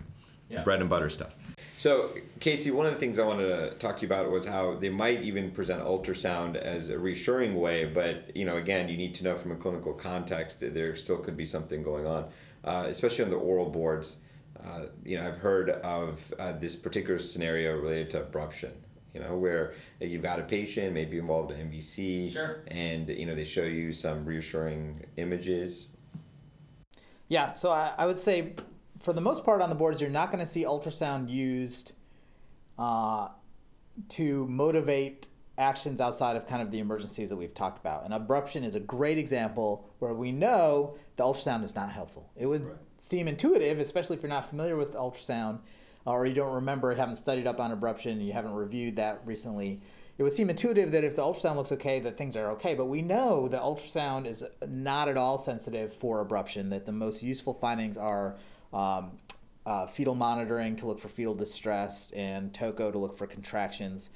Yeah. 0.50 0.64
Bread 0.64 0.82
and 0.82 0.90
butter 0.90 1.10
stuff. 1.10 1.36
So, 1.82 2.12
Casey, 2.40 2.70
one 2.70 2.86
of 2.86 2.94
the 2.94 3.00
things 3.00 3.18
I 3.18 3.26
wanted 3.26 3.48
to 3.48 3.76
talk 3.80 3.96
to 3.96 4.02
you 4.04 4.08
about 4.08 4.30
was 4.30 4.46
how 4.46 4.76
they 4.76 4.90
might 4.90 5.24
even 5.24 5.50
present 5.50 5.82
ultrasound 5.82 6.56
as 6.56 6.92
a 6.92 7.00
reassuring 7.00 7.56
way, 7.60 7.86
but 7.86 8.36
you 8.36 8.46
know, 8.46 8.58
again, 8.58 8.88
you 8.88 8.96
need 8.98 9.16
to 9.16 9.24
know 9.24 9.36
from 9.36 9.52
a 9.52 9.56
clinical 9.56 9.92
context 9.92 10.60
that 10.60 10.76
there 10.76 10.96
still 10.96 11.18
could 11.18 11.36
be 11.36 11.48
something 11.48 11.82
going 11.82 12.06
on, 12.06 12.30
uh, 12.66 12.86
especially 12.88 13.24
on 13.24 13.32
the 13.32 13.36
oral 13.36 13.68
boards. 13.68 14.18
Uh, 14.64 14.90
you 15.04 15.18
know, 15.18 15.28
I've 15.28 15.40
heard 15.40 15.72
of 15.72 16.32
uh, 16.38 16.52
this 16.52 16.76
particular 16.76 17.18
scenario 17.18 17.76
related 17.76 18.12
to 18.12 18.20
abruption. 18.20 18.74
You 19.16 19.22
know, 19.22 19.36
where 19.36 19.74
you've 20.00 20.22
got 20.22 20.40
a 20.40 20.44
patient 20.44 20.94
maybe 20.94 21.18
involved 21.18 21.50
in 21.50 21.72
MVC, 21.72 22.32
Sure. 22.32 22.62
and 22.68 23.10
you 23.10 23.26
know 23.26 23.34
they 23.34 23.44
show 23.44 23.64
you 23.64 23.92
some 23.92 24.24
reassuring 24.24 25.04
images. 25.18 25.88
Yeah, 27.28 27.54
so 27.54 27.72
I, 27.72 27.94
I 27.98 28.06
would 28.06 28.20
say 28.20 28.54
for 29.02 29.14
the 29.14 29.22
most 29.22 29.44
part 29.44 29.62
on 29.62 29.70
the 29.70 29.76
boards, 29.76 30.02
you're 30.02 30.10
not 30.10 30.32
going 30.32 30.44
to 30.44 30.50
see 30.50 30.64
ultrasound 30.64 31.30
used 31.30 31.94
uh, 32.78 33.30
to 34.10 34.48
motivate 34.48 35.28
actions 35.58 36.02
outside 36.02 36.36
of 36.36 36.48
kind 36.48 36.62
of 36.62 36.72
the 36.72 36.80
emergencies 36.80 37.30
that 37.30 37.36
we've 37.36 37.54
talked 37.54 37.80
about. 37.80 38.04
And 38.04 38.14
abruption 38.14 38.64
is 38.64 38.76
a 38.76 38.80
great 38.80 39.18
example 39.18 39.90
where 40.00 40.14
we 40.14 40.32
know 40.32 40.96
the 41.18 41.24
ultrasound 41.24 41.64
is 41.64 41.76
not 41.76 41.92
helpful. 41.92 42.32
It 42.36 42.48
would 42.48 42.66
seem 42.98 43.28
intuitive, 43.28 43.80
especially 43.80 44.16
if 44.16 44.24
you're 44.24 44.30
not 44.30 44.50
familiar 44.50 44.76
with 44.76 44.94
ultrasound 44.94 45.60
or 46.06 46.26
you 46.26 46.34
don't 46.34 46.54
remember, 46.54 46.94
haven't 46.96 47.18
studied 47.18 47.46
up 47.46 47.60
on 47.60 47.78
abruption, 47.78 48.26
you 48.26 48.34
haven't 48.34 48.54
reviewed 48.54 48.96
that 48.96 49.22
recently. 49.26 49.82
It 50.18 50.24
would 50.24 50.34
seem 50.34 50.50
intuitive 50.50 50.92
that 50.92 51.04
if 51.04 51.16
the 51.16 51.22
ultrasound 51.22 51.56
looks 51.56 51.72
okay, 51.72 52.00
that 52.00 52.18
things 52.18 52.36
are 52.36 52.52
okay. 52.52 52.74
But 52.74 52.86
we 52.86 53.02
know 53.02 53.48
that 53.48 53.62
ultrasound 53.62 54.26
is 54.26 54.44
not 54.68 55.08
at 55.08 55.18
all 55.18 55.38
sensitive 55.38 55.94
for 55.94 56.24
abruption. 56.24 56.70
That 56.70 56.86
the 56.86 56.92
most 56.92 57.24
useful 57.24 57.54
findings 57.54 57.98
are 57.98 58.36
um, 58.74 59.12
uh, 59.66 59.86
fetal 59.88 60.16
monitoring 60.16 60.76
to 60.78 60.88
look 60.88 61.00
for 61.00 61.08
fetal 61.10 61.36
distress 61.36 62.12
and 62.12 62.54
TOCO 62.54 62.92
to 62.92 62.98
look 62.98 63.18
for 63.18 63.28
contractions. 63.28 64.10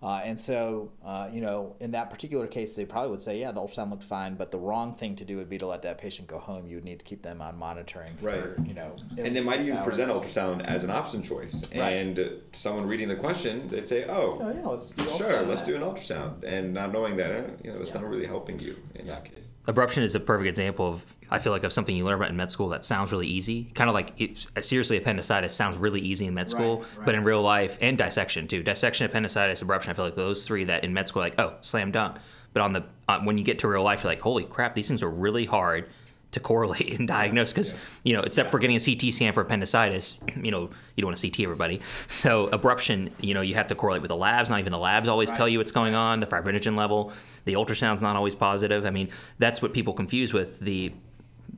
Uh, 0.00 0.20
and 0.24 0.38
so, 0.40 0.90
uh, 1.04 1.28
you 1.32 1.40
know, 1.40 1.76
in 1.78 1.92
that 1.92 2.10
particular 2.10 2.48
case, 2.48 2.74
they 2.74 2.84
probably 2.84 3.08
would 3.12 3.22
say, 3.22 3.38
yeah, 3.38 3.52
the 3.52 3.60
ultrasound 3.60 3.88
looked 3.90 4.02
fine, 4.02 4.34
but 4.34 4.50
the 4.50 4.58
wrong 4.58 4.92
thing 4.94 5.14
to 5.14 5.24
do 5.24 5.36
would 5.36 5.48
be 5.48 5.58
to 5.58 5.66
let 5.66 5.82
that 5.82 5.96
patient 5.98 6.26
go 6.26 6.40
home. 6.40 6.66
You 6.66 6.74
would 6.74 6.84
need 6.84 6.98
to 6.98 7.04
keep 7.04 7.22
them 7.22 7.40
on 7.40 7.56
monitoring 7.56 8.16
for, 8.16 8.26
Right. 8.56 8.66
you 8.66 8.74
know, 8.74 8.96
and 9.16 9.34
they 9.36 9.40
might 9.40 9.60
even 9.60 9.76
hours. 9.76 9.86
present 9.86 10.10
ultrasound 10.10 10.64
as 10.64 10.82
an 10.82 10.90
option 10.90 11.22
choice. 11.22 11.62
Right. 11.72 11.90
And 11.90 12.18
uh, 12.18 12.22
to 12.24 12.40
someone 12.50 12.88
reading 12.88 13.06
the 13.06 13.14
question, 13.14 13.68
they'd 13.68 13.88
say, 13.88 14.04
"Oh, 14.08 14.38
Oh, 14.42 14.52
yeah, 14.52 14.66
let's 14.66 14.90
do 14.90 15.08
sure, 15.10 15.42
let's 15.46 15.62
on 15.62 15.68
do 15.68 15.76
an 15.76 15.82
ultrasound," 15.82 16.42
and 16.42 16.74
not 16.74 16.92
knowing 16.92 17.16
that, 17.18 17.30
eh, 17.30 17.42
you 17.62 17.72
know, 17.72 17.78
it's 17.80 17.94
Yeah. 17.94 18.00
not 18.00 18.10
really 18.10 18.26
helping 18.26 18.58
you 18.58 18.76
in 18.96 19.06
Yeah. 19.06 19.14
that 19.14 19.24
case. 19.26 19.44
Abruption 19.68 20.02
is 20.02 20.14
a 20.16 20.20
perfect 20.20 20.48
example 20.48 20.88
of, 20.88 21.14
I 21.30 21.38
feel 21.38 21.52
like, 21.52 21.62
of 21.62 21.72
something 21.72 21.94
you 21.94 22.04
learn 22.04 22.16
about 22.16 22.30
in 22.30 22.36
med 22.36 22.50
school 22.50 22.68
that 22.70 22.84
sounds 22.84 23.12
really 23.12 23.28
easy. 23.28 23.64
Kind 23.74 23.88
of 23.88 23.94
like, 23.94 24.36
seriously, 24.60 24.96
appendicitis 24.96 25.54
sounds 25.54 25.76
really 25.76 26.00
easy 26.00 26.26
in 26.26 26.34
med 26.34 26.48
school, 26.48 26.78
Right, 26.78 26.96
right. 26.96 27.06
but 27.06 27.14
in 27.14 27.22
real 27.22 27.42
life, 27.42 27.78
and 27.80 27.96
dissection 27.96 28.48
too. 28.48 28.64
Dissection, 28.64 29.06
appendicitis, 29.06 29.62
abruption, 29.62 29.88
I 29.90 29.92
feel 29.92 30.04
like 30.04 30.16
those 30.16 30.44
three 30.46 30.64
that 30.64 30.82
in 30.82 30.92
med 30.92 31.06
school, 31.06 31.22
like, 31.22 31.38
oh, 31.38 31.54
slam 31.60 31.92
dunk. 31.92 32.16
But 32.52 32.62
on 32.62 32.72
the 32.72 32.84
uh, 33.08 33.20
when 33.20 33.38
you 33.38 33.44
get 33.44 33.60
to 33.60 33.68
real 33.68 33.82
life, 33.84 34.02
you're 34.02 34.10
like, 34.12 34.20
holy 34.20 34.44
crap, 34.44 34.74
these 34.74 34.88
things 34.88 35.02
are 35.02 35.08
really 35.08 35.44
hard 35.44 35.88
to 36.32 36.40
correlate 36.40 36.98
and 36.98 37.06
diagnose 37.06 37.52
because 37.52 37.74
you 38.02 38.14
know 38.14 38.22
except 38.22 38.50
for 38.50 38.58
getting 38.58 38.76
a 38.76 38.80
CT 38.80 39.12
scan 39.12 39.32
for 39.32 39.42
appendicitis 39.42 40.18
you 40.42 40.50
know 40.50 40.70
you 40.96 41.02
don't 41.02 41.10
want 41.10 41.18
to 41.18 41.30
CT 41.30 41.40
everybody 41.40 41.80
so 42.08 42.48
abruption 42.48 43.10
you 43.20 43.34
know 43.34 43.40
you 43.40 43.54
have 43.54 43.68
to 43.68 43.74
correlate 43.74 44.02
with 44.02 44.08
the 44.08 44.16
labs 44.16 44.50
not 44.50 44.58
even 44.58 44.72
the 44.72 44.78
labs 44.78 45.08
always 45.08 45.30
tell 45.30 45.48
you 45.48 45.58
what's 45.58 45.72
going 45.72 45.94
on 45.94 46.20
the 46.20 46.26
fibrinogen 46.26 46.76
level 46.76 47.12
the 47.44 47.54
ultrasound's 47.54 48.02
not 48.02 48.16
always 48.16 48.34
positive 48.34 48.84
I 48.84 48.90
mean 48.90 49.10
that's 49.38 49.62
what 49.62 49.72
people 49.72 49.92
confuse 49.92 50.32
with 50.32 50.60
the 50.60 50.92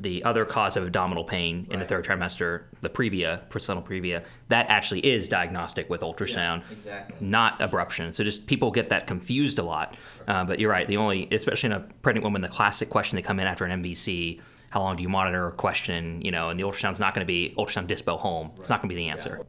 the 0.01 0.25
other 0.25 0.45
cause 0.45 0.77
of 0.77 0.85
abdominal 0.85 1.23
pain 1.23 1.69
in 1.71 1.79
the 1.79 1.87
third 1.87 2.05
trimester 2.05 2.65
the 2.81 2.91
previa 2.91 3.49
placental 3.49 3.83
previa 3.83 4.25
that 4.49 4.67
actually 4.69 4.99
is 5.07 5.29
diagnostic 5.29 5.89
with 5.89 6.01
ultrasound 6.01 6.63
exactly. 6.71 7.17
not 7.21 7.59
abruption. 7.61 8.13
So 8.13 8.25
just 8.25 8.47
people 8.47 8.71
get 8.71 8.89
that 8.89 9.07
confused 9.07 9.59
a 9.59 9.63
lot. 9.63 9.97
Uh, 10.27 10.45
but 10.45 10.59
you're 10.59 10.71
right. 10.71 10.87
The 10.87 10.97
only, 10.97 11.29
especially 11.31 11.69
in 11.69 11.73
a 11.73 11.81
pregnant 12.03 12.25
woman, 12.25 12.43
the 12.43 12.49
classic 12.49 12.91
question 12.91 13.17
they 13.17 13.23
come 13.23 13.41
in 13.41 13.47
after 13.47 13.65
an 13.65 13.83
MVC, 13.83 14.41
how 14.75 14.81
long 14.81 14.97
do 14.97 15.05
you 15.05 15.09
monitor? 15.09 15.47
A 15.47 15.53
question, 15.53 16.21
you 16.21 16.33
know, 16.33 16.49
and 16.49 16.59
the 16.59 16.65
ultrasound's 16.65 16.99
not 16.99 17.15
going 17.15 17.25
to 17.25 17.33
be 17.33 17.55
ultrasound 17.57 17.87
dispo 17.87 18.19
home. 18.19 18.51
It's 18.57 18.69
not 18.69 18.83
going 18.83 18.89
to 18.89 18.95
be 18.97 19.01
the 19.01 19.09
answer. 19.09 19.47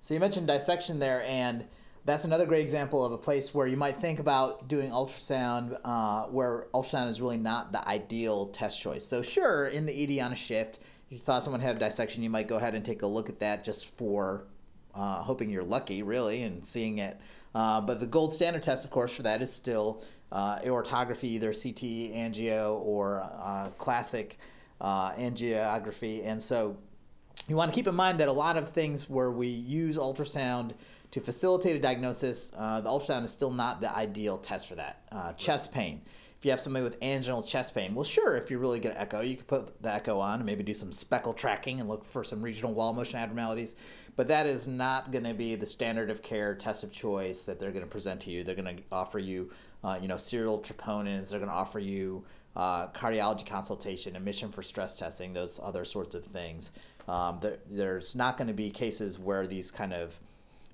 So 0.00 0.12
you 0.12 0.18
mentioned 0.18 0.48
dissection 0.48 0.98
there, 0.98 1.22
and 1.22 1.66
that's 2.04 2.24
another 2.24 2.46
great 2.46 2.62
example 2.62 3.04
of 3.04 3.12
a 3.12 3.16
place 3.16 3.54
where 3.54 3.68
you 3.68 3.76
might 3.76 3.98
think 3.98 4.18
about 4.18 4.66
doing 4.66 4.90
ultrasound, 4.90 5.78
uh, 5.84 6.24
where 6.24 6.66
ultrasound 6.74 7.10
is 7.10 7.20
really 7.20 7.36
not 7.36 7.70
the 7.70 7.86
ideal 7.86 8.46
test 8.48 8.80
choice. 8.80 9.06
So 9.06 9.22
sure, 9.22 9.68
in 9.68 9.86
the 9.86 10.18
ED 10.18 10.20
on 10.20 10.32
a 10.32 10.36
shift, 10.36 10.80
if 11.06 11.12
you 11.12 11.18
thought 11.18 11.44
someone 11.44 11.60
had 11.60 11.76
a 11.76 11.78
dissection, 11.78 12.24
you 12.24 12.30
might 12.30 12.48
go 12.48 12.56
ahead 12.56 12.74
and 12.74 12.84
take 12.84 13.02
a 13.02 13.06
look 13.06 13.28
at 13.28 13.38
that 13.38 13.62
just 13.62 13.86
for 13.96 14.48
uh, 14.94 15.22
hoping 15.22 15.50
you're 15.50 15.62
lucky, 15.62 16.02
really, 16.02 16.42
and 16.42 16.64
seeing 16.64 16.98
it. 16.98 17.18
Uh, 17.54 17.80
but 17.80 18.00
the 18.00 18.06
gold 18.06 18.32
standard 18.32 18.62
test, 18.62 18.84
of 18.84 18.90
course, 18.90 19.12
for 19.12 19.22
that 19.22 19.42
is 19.42 19.52
still 19.52 20.02
uh, 20.32 20.58
aortography, 20.60 21.24
either 21.24 21.52
CT 21.52 22.14
angio 22.14 22.80
or 22.80 23.28
uh, 23.42 23.70
classic 23.78 24.38
uh, 24.80 25.12
angiography, 25.12 26.24
and 26.24 26.42
so 26.42 26.76
you 27.48 27.56
want 27.56 27.72
to 27.72 27.74
keep 27.74 27.86
in 27.86 27.94
mind 27.94 28.20
that 28.20 28.28
a 28.28 28.32
lot 28.32 28.56
of 28.56 28.70
things 28.70 29.08
where 29.08 29.30
we 29.30 29.48
use 29.48 29.96
ultrasound 29.96 30.72
to 31.10 31.20
facilitate 31.20 31.74
a 31.74 31.78
diagnosis, 31.80 32.52
uh, 32.56 32.80
the 32.80 32.88
ultrasound 32.88 33.24
is 33.24 33.32
still 33.32 33.50
not 33.50 33.80
the 33.80 33.94
ideal 33.94 34.38
test 34.38 34.68
for 34.68 34.76
that. 34.76 35.02
Uh, 35.10 35.32
chest 35.32 35.72
pain. 35.72 36.02
If 36.40 36.46
you 36.46 36.52
have 36.52 36.60
somebody 36.60 36.82
with 36.82 36.98
anginal 37.02 37.42
chest 37.42 37.74
pain, 37.74 37.94
well, 37.94 38.02
sure, 38.02 38.34
if 38.34 38.50
you're 38.50 38.60
really 38.60 38.80
good 38.80 38.92
at 38.92 38.96
echo, 38.96 39.20
you 39.20 39.36
could 39.36 39.46
put 39.46 39.82
the 39.82 39.92
echo 39.92 40.20
on 40.20 40.36
and 40.36 40.46
maybe 40.46 40.62
do 40.62 40.72
some 40.72 40.90
speckle 40.90 41.34
tracking 41.34 41.80
and 41.80 41.86
look 41.86 42.02
for 42.02 42.24
some 42.24 42.40
regional 42.40 42.72
wall 42.72 42.94
motion 42.94 43.18
abnormalities. 43.18 43.76
But 44.16 44.28
that 44.28 44.46
is 44.46 44.66
not 44.66 45.12
going 45.12 45.24
to 45.24 45.34
be 45.34 45.54
the 45.54 45.66
standard 45.66 46.08
of 46.08 46.22
care 46.22 46.54
test 46.54 46.82
of 46.82 46.92
choice 46.92 47.44
that 47.44 47.60
they're 47.60 47.72
going 47.72 47.84
to 47.84 47.90
present 47.90 48.22
to 48.22 48.30
you. 48.30 48.42
They're 48.42 48.54
going 48.54 48.74
to 48.78 48.82
offer 48.90 49.18
you, 49.18 49.50
uh, 49.84 49.98
you 50.00 50.08
know, 50.08 50.16
serial 50.16 50.60
troponins. 50.60 51.28
They're 51.28 51.40
going 51.40 51.50
to 51.50 51.54
offer 51.54 51.78
you 51.78 52.24
uh, 52.56 52.86
cardiology 52.88 53.44
consultation, 53.44 54.16
admission 54.16 54.50
for 54.50 54.62
stress 54.62 54.96
testing, 54.96 55.34
those 55.34 55.60
other 55.62 55.84
sorts 55.84 56.14
of 56.14 56.24
things. 56.24 56.70
Um, 57.06 57.40
there, 57.42 57.58
there's 57.70 58.16
not 58.16 58.38
going 58.38 58.48
to 58.48 58.54
be 58.54 58.70
cases 58.70 59.18
where 59.18 59.46
these 59.46 59.70
kind 59.70 59.92
of 59.92 60.18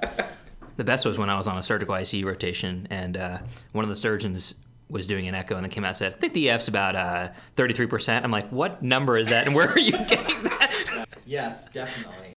The 0.78 0.84
best 0.84 1.06
was 1.06 1.18
when 1.18 1.30
I 1.30 1.38
was 1.38 1.48
on 1.48 1.58
a 1.58 1.64
surgical 1.64 1.96
ICU 1.96 2.26
rotation, 2.26 2.88
and 2.90 3.18
uh, 3.18 3.40
one 3.72 3.86
of 3.86 3.90
the 3.90 3.96
surgeons 3.96 4.56
was 4.90 5.08
doing 5.08 5.28
an 5.28 5.34
echo, 5.36 5.56
and 5.56 5.64
then 5.64 5.72
came 5.72 5.84
out 5.84 5.90
and 5.90 5.98
said, 5.98 6.14
"I 6.14 6.18
think 6.18 6.34
the 6.34 6.50
EF's 6.50 6.68
about 6.68 6.96
uh, 6.96 7.30
33%." 7.56 8.24
I'm 8.24 8.32
like, 8.32 8.50
"What 8.50 8.84
number 8.84 9.18
is 9.18 9.30
that? 9.30 9.48
And 9.48 9.56
where 9.56 9.70
are 9.70 9.80
you 9.80 9.92
getting 10.08 10.44
that?" 10.44 11.06
Yes, 11.26 11.70
definitely. 11.70 12.34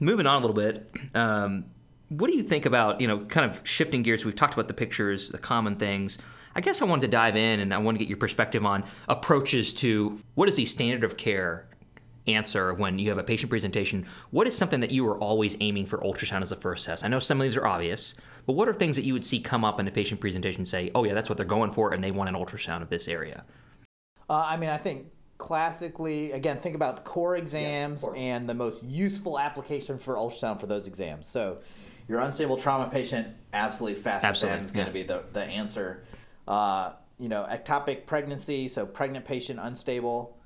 moving 0.00 0.26
on 0.26 0.38
a 0.38 0.40
little 0.40 0.54
bit 0.54 0.88
um, 1.14 1.64
what 2.08 2.28
do 2.30 2.36
you 2.36 2.42
think 2.42 2.66
about 2.66 3.00
you 3.00 3.06
know 3.06 3.20
kind 3.24 3.50
of 3.50 3.60
shifting 3.64 4.02
gears 4.02 4.24
we've 4.24 4.34
talked 4.36 4.52
about 4.54 4.68
the 4.68 4.74
pictures 4.74 5.30
the 5.30 5.38
common 5.38 5.76
things 5.76 6.18
i 6.54 6.60
guess 6.60 6.82
i 6.82 6.84
wanted 6.84 7.00
to 7.02 7.08
dive 7.08 7.36
in 7.36 7.58
and 7.60 7.72
i 7.72 7.78
want 7.78 7.96
to 7.96 7.98
get 7.98 8.08
your 8.08 8.18
perspective 8.18 8.64
on 8.66 8.84
approaches 9.08 9.72
to 9.72 10.18
what 10.34 10.48
is 10.48 10.56
the 10.56 10.66
standard 10.66 11.04
of 11.04 11.16
care 11.16 11.66
answer 12.26 12.72
when 12.74 12.98
you 12.98 13.08
have 13.08 13.18
a 13.18 13.22
patient 13.24 13.50
presentation 13.50 14.06
what 14.30 14.46
is 14.46 14.56
something 14.56 14.80
that 14.80 14.90
you 14.92 15.06
are 15.06 15.18
always 15.18 15.56
aiming 15.60 15.86
for 15.86 15.98
ultrasound 15.98 16.42
as 16.42 16.50
the 16.50 16.56
first 16.56 16.86
test 16.86 17.04
i 17.04 17.08
know 17.08 17.18
some 17.18 17.40
of 17.40 17.44
these 17.44 17.56
are 17.56 17.66
obvious 17.66 18.14
but 18.46 18.52
what 18.52 18.68
are 18.68 18.72
things 18.72 18.94
that 18.96 19.04
you 19.04 19.12
would 19.12 19.24
see 19.24 19.40
come 19.40 19.64
up 19.64 19.80
in 19.80 19.88
a 19.88 19.90
patient 19.90 20.20
presentation 20.20 20.64
say 20.64 20.90
oh 20.94 21.04
yeah 21.04 21.14
that's 21.14 21.28
what 21.28 21.36
they're 21.36 21.44
going 21.46 21.70
for 21.70 21.92
and 21.92 22.02
they 22.02 22.10
want 22.12 22.28
an 22.28 22.34
ultrasound 22.36 22.80
of 22.82 22.88
this 22.88 23.08
area 23.08 23.44
Uh, 24.30 24.46
I 24.48 24.56
mean, 24.56 24.70
I 24.70 24.78
think 24.78 25.06
classically, 25.36 26.30
again, 26.32 26.58
think 26.58 26.74
about 26.76 26.96
the 26.96 27.02
core 27.02 27.36
exams 27.36 28.02
course. 28.02 28.16
and 28.16 28.48
the 28.48 28.54
most 28.54 28.84
useful 28.84 29.38
application 29.38 29.98
for 29.98 30.14
ultrasound 30.14 30.60
for 30.60 30.66
those 30.68 30.86
exams. 30.86 31.26
So, 31.26 31.58
your 32.08 32.20
unstable 32.20 32.56
trauma 32.56 32.88
patient, 32.88 33.26
absolutely 33.52 34.00
fast 34.00 34.24
Absolutely, 34.24 34.60
exam 34.60 34.64
is 34.64 34.72
going 34.72 34.86
to 34.86 34.92
be 34.92 35.02
the, 35.02 35.24
the 35.32 35.42
answer. 35.42 36.04
Uh, 36.46 36.92
you 37.18 37.28
know, 37.28 37.44
ectopic 37.50 38.06
pregnancy, 38.06 38.68
so 38.68 38.86
pregnant 38.86 39.24
patient, 39.24 39.58
unstable 39.60 40.36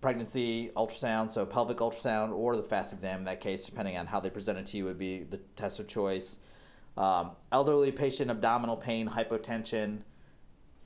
pregnancy 0.00 0.70
ultrasound, 0.76 1.30
so 1.30 1.44
pelvic 1.44 1.78
ultrasound 1.78 2.32
or 2.32 2.56
the 2.56 2.62
fast 2.62 2.92
exam 2.92 3.20
in 3.20 3.24
that 3.26 3.40
case, 3.40 3.66
depending 3.66 3.96
on 3.96 4.06
how 4.06 4.20
they 4.20 4.30
present 4.30 4.58
it 4.58 4.66
to 4.66 4.76
you, 4.76 4.84
would 4.84 4.98
be 4.98 5.24
the 5.24 5.38
test 5.56 5.78
of 5.80 5.88
choice. 5.88 6.38
Um, 6.96 7.32
elderly 7.52 7.92
patient, 7.92 8.30
abdominal 8.30 8.76
pain, 8.76 9.08
hypotension, 9.08 10.02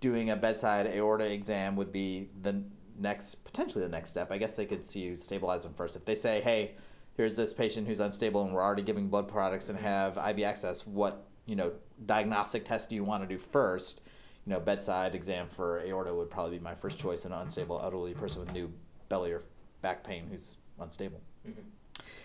doing 0.00 0.30
a 0.30 0.37
bedside 0.37 0.87
aorta 0.87 1.33
exam 1.33 1.76
would 1.76 1.92
be 1.92 2.28
the 2.42 2.62
next 2.99 3.37
potentially 3.44 3.83
the 3.85 3.90
next 3.90 4.11
step. 4.11 4.30
I 4.30 4.38
guess 4.38 4.56
they 4.56 4.66
could 4.66 4.85
see 4.85 5.00
you 5.00 5.16
stabilize 5.16 5.62
them 5.62 5.75
first. 5.75 5.97
If 5.97 6.04
they 6.04 6.14
say, 6.14 6.40
"Hey, 6.40 6.75
here's 7.16 7.37
this 7.37 7.52
patient 7.52 7.87
who's 7.87 8.00
unstable 8.00 8.44
and 8.44 8.52
we're 8.52 8.62
already 8.62 8.83
giving 8.83 9.09
blood 9.09 9.28
products 9.28 9.68
and 9.68 9.78
have 9.78 10.16
IV 10.16 10.44
access, 10.44 10.87
what, 10.87 11.26
you 11.47 11.56
know, 11.56 11.73
diagnostic 12.06 12.64
test 12.64 12.90
do 12.90 12.97
you 12.97 13.04
want 13.04 13.23
to 13.23 13.28
do 13.28 13.38
first? 13.38 14.02
You 14.47 14.52
know, 14.52 14.61
bedside 14.61 15.14
exam 15.14 15.49
for 15.49 15.80
aorta 15.80 16.14
would 16.14 16.30
probably 16.30 16.59
be 16.59 16.64
my 16.64 16.75
first 16.75 16.99
choice 16.99 17.25
in 17.25 17.33
an 17.33 17.40
unstable 17.40 17.80
elderly 17.83 18.14
person 18.14 18.40
with 18.40 18.52
new 18.52 18.71
belly 19.09 19.33
or 19.33 19.43
back 19.83 20.05
pain 20.05 20.27
who's 20.31 20.57
unstable. 20.81 21.21
Mm-hmm. 21.47 21.61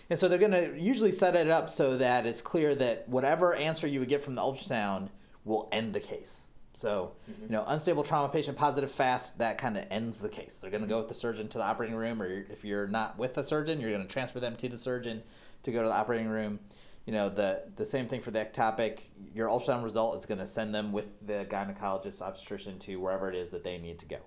And 0.09 0.17
so 0.17 0.27
they're 0.27 0.39
going 0.39 0.51
to 0.51 0.79
usually 0.79 1.11
set 1.11 1.35
it 1.35 1.49
up 1.49 1.69
so 1.69 1.97
that 1.97 2.25
it's 2.25 2.41
clear 2.41 2.73
that 2.75 3.07
whatever 3.07 3.53
answer 3.53 3.85
you 3.85 3.99
would 3.99 4.09
get 4.09 4.23
from 4.23 4.35
the 4.35 4.41
ultrasound 4.41 5.09
will 5.45 5.69
end 5.71 5.93
the 5.93 5.99
case. 5.99 6.47
So, 6.73 7.13
mm-hmm. 7.29 7.43
you 7.43 7.49
know, 7.49 7.63
unstable 7.67 8.03
trauma 8.03 8.29
patient, 8.29 8.57
positive 8.57 8.91
fast, 8.91 9.37
that 9.39 9.57
kind 9.57 9.77
of 9.77 9.85
ends 9.91 10.19
the 10.19 10.29
case. 10.29 10.59
They're 10.59 10.71
going 10.71 10.83
to 10.83 10.87
go 10.87 10.97
with 10.97 11.09
the 11.09 11.13
surgeon 11.13 11.47
to 11.49 11.57
the 11.57 11.63
operating 11.63 11.95
room, 11.95 12.21
or 12.21 12.45
if 12.49 12.63
you're 12.63 12.87
not 12.87 13.17
with 13.17 13.33
the 13.33 13.43
surgeon, 13.43 13.79
you're 13.79 13.91
going 13.91 14.05
to 14.05 14.11
transfer 14.11 14.39
them 14.39 14.55
to 14.55 14.69
the 14.69 14.77
surgeon 14.77 15.23
to 15.63 15.71
go 15.71 15.81
to 15.81 15.87
the 15.87 15.93
operating 15.93 16.29
room. 16.29 16.59
You 17.05 17.13
know, 17.13 17.29
the 17.29 17.63
the 17.75 17.85
same 17.85 18.05
thing 18.05 18.21
for 18.21 18.31
the 18.31 18.39
ectopic. 18.39 18.99
Your 19.33 19.49
ultrasound 19.49 19.83
result 19.83 20.17
is 20.17 20.25
going 20.25 20.39
to 20.39 20.47
send 20.47 20.73
them 20.75 20.91
with 20.91 21.25
the 21.25 21.45
gynecologist, 21.49 22.21
obstetrician 22.21 22.77
to 22.79 22.97
wherever 22.97 23.29
it 23.29 23.35
is 23.35 23.51
that 23.51 23.63
they 23.63 23.77
need 23.77 23.99
to 23.99 24.05
go. 24.05 24.19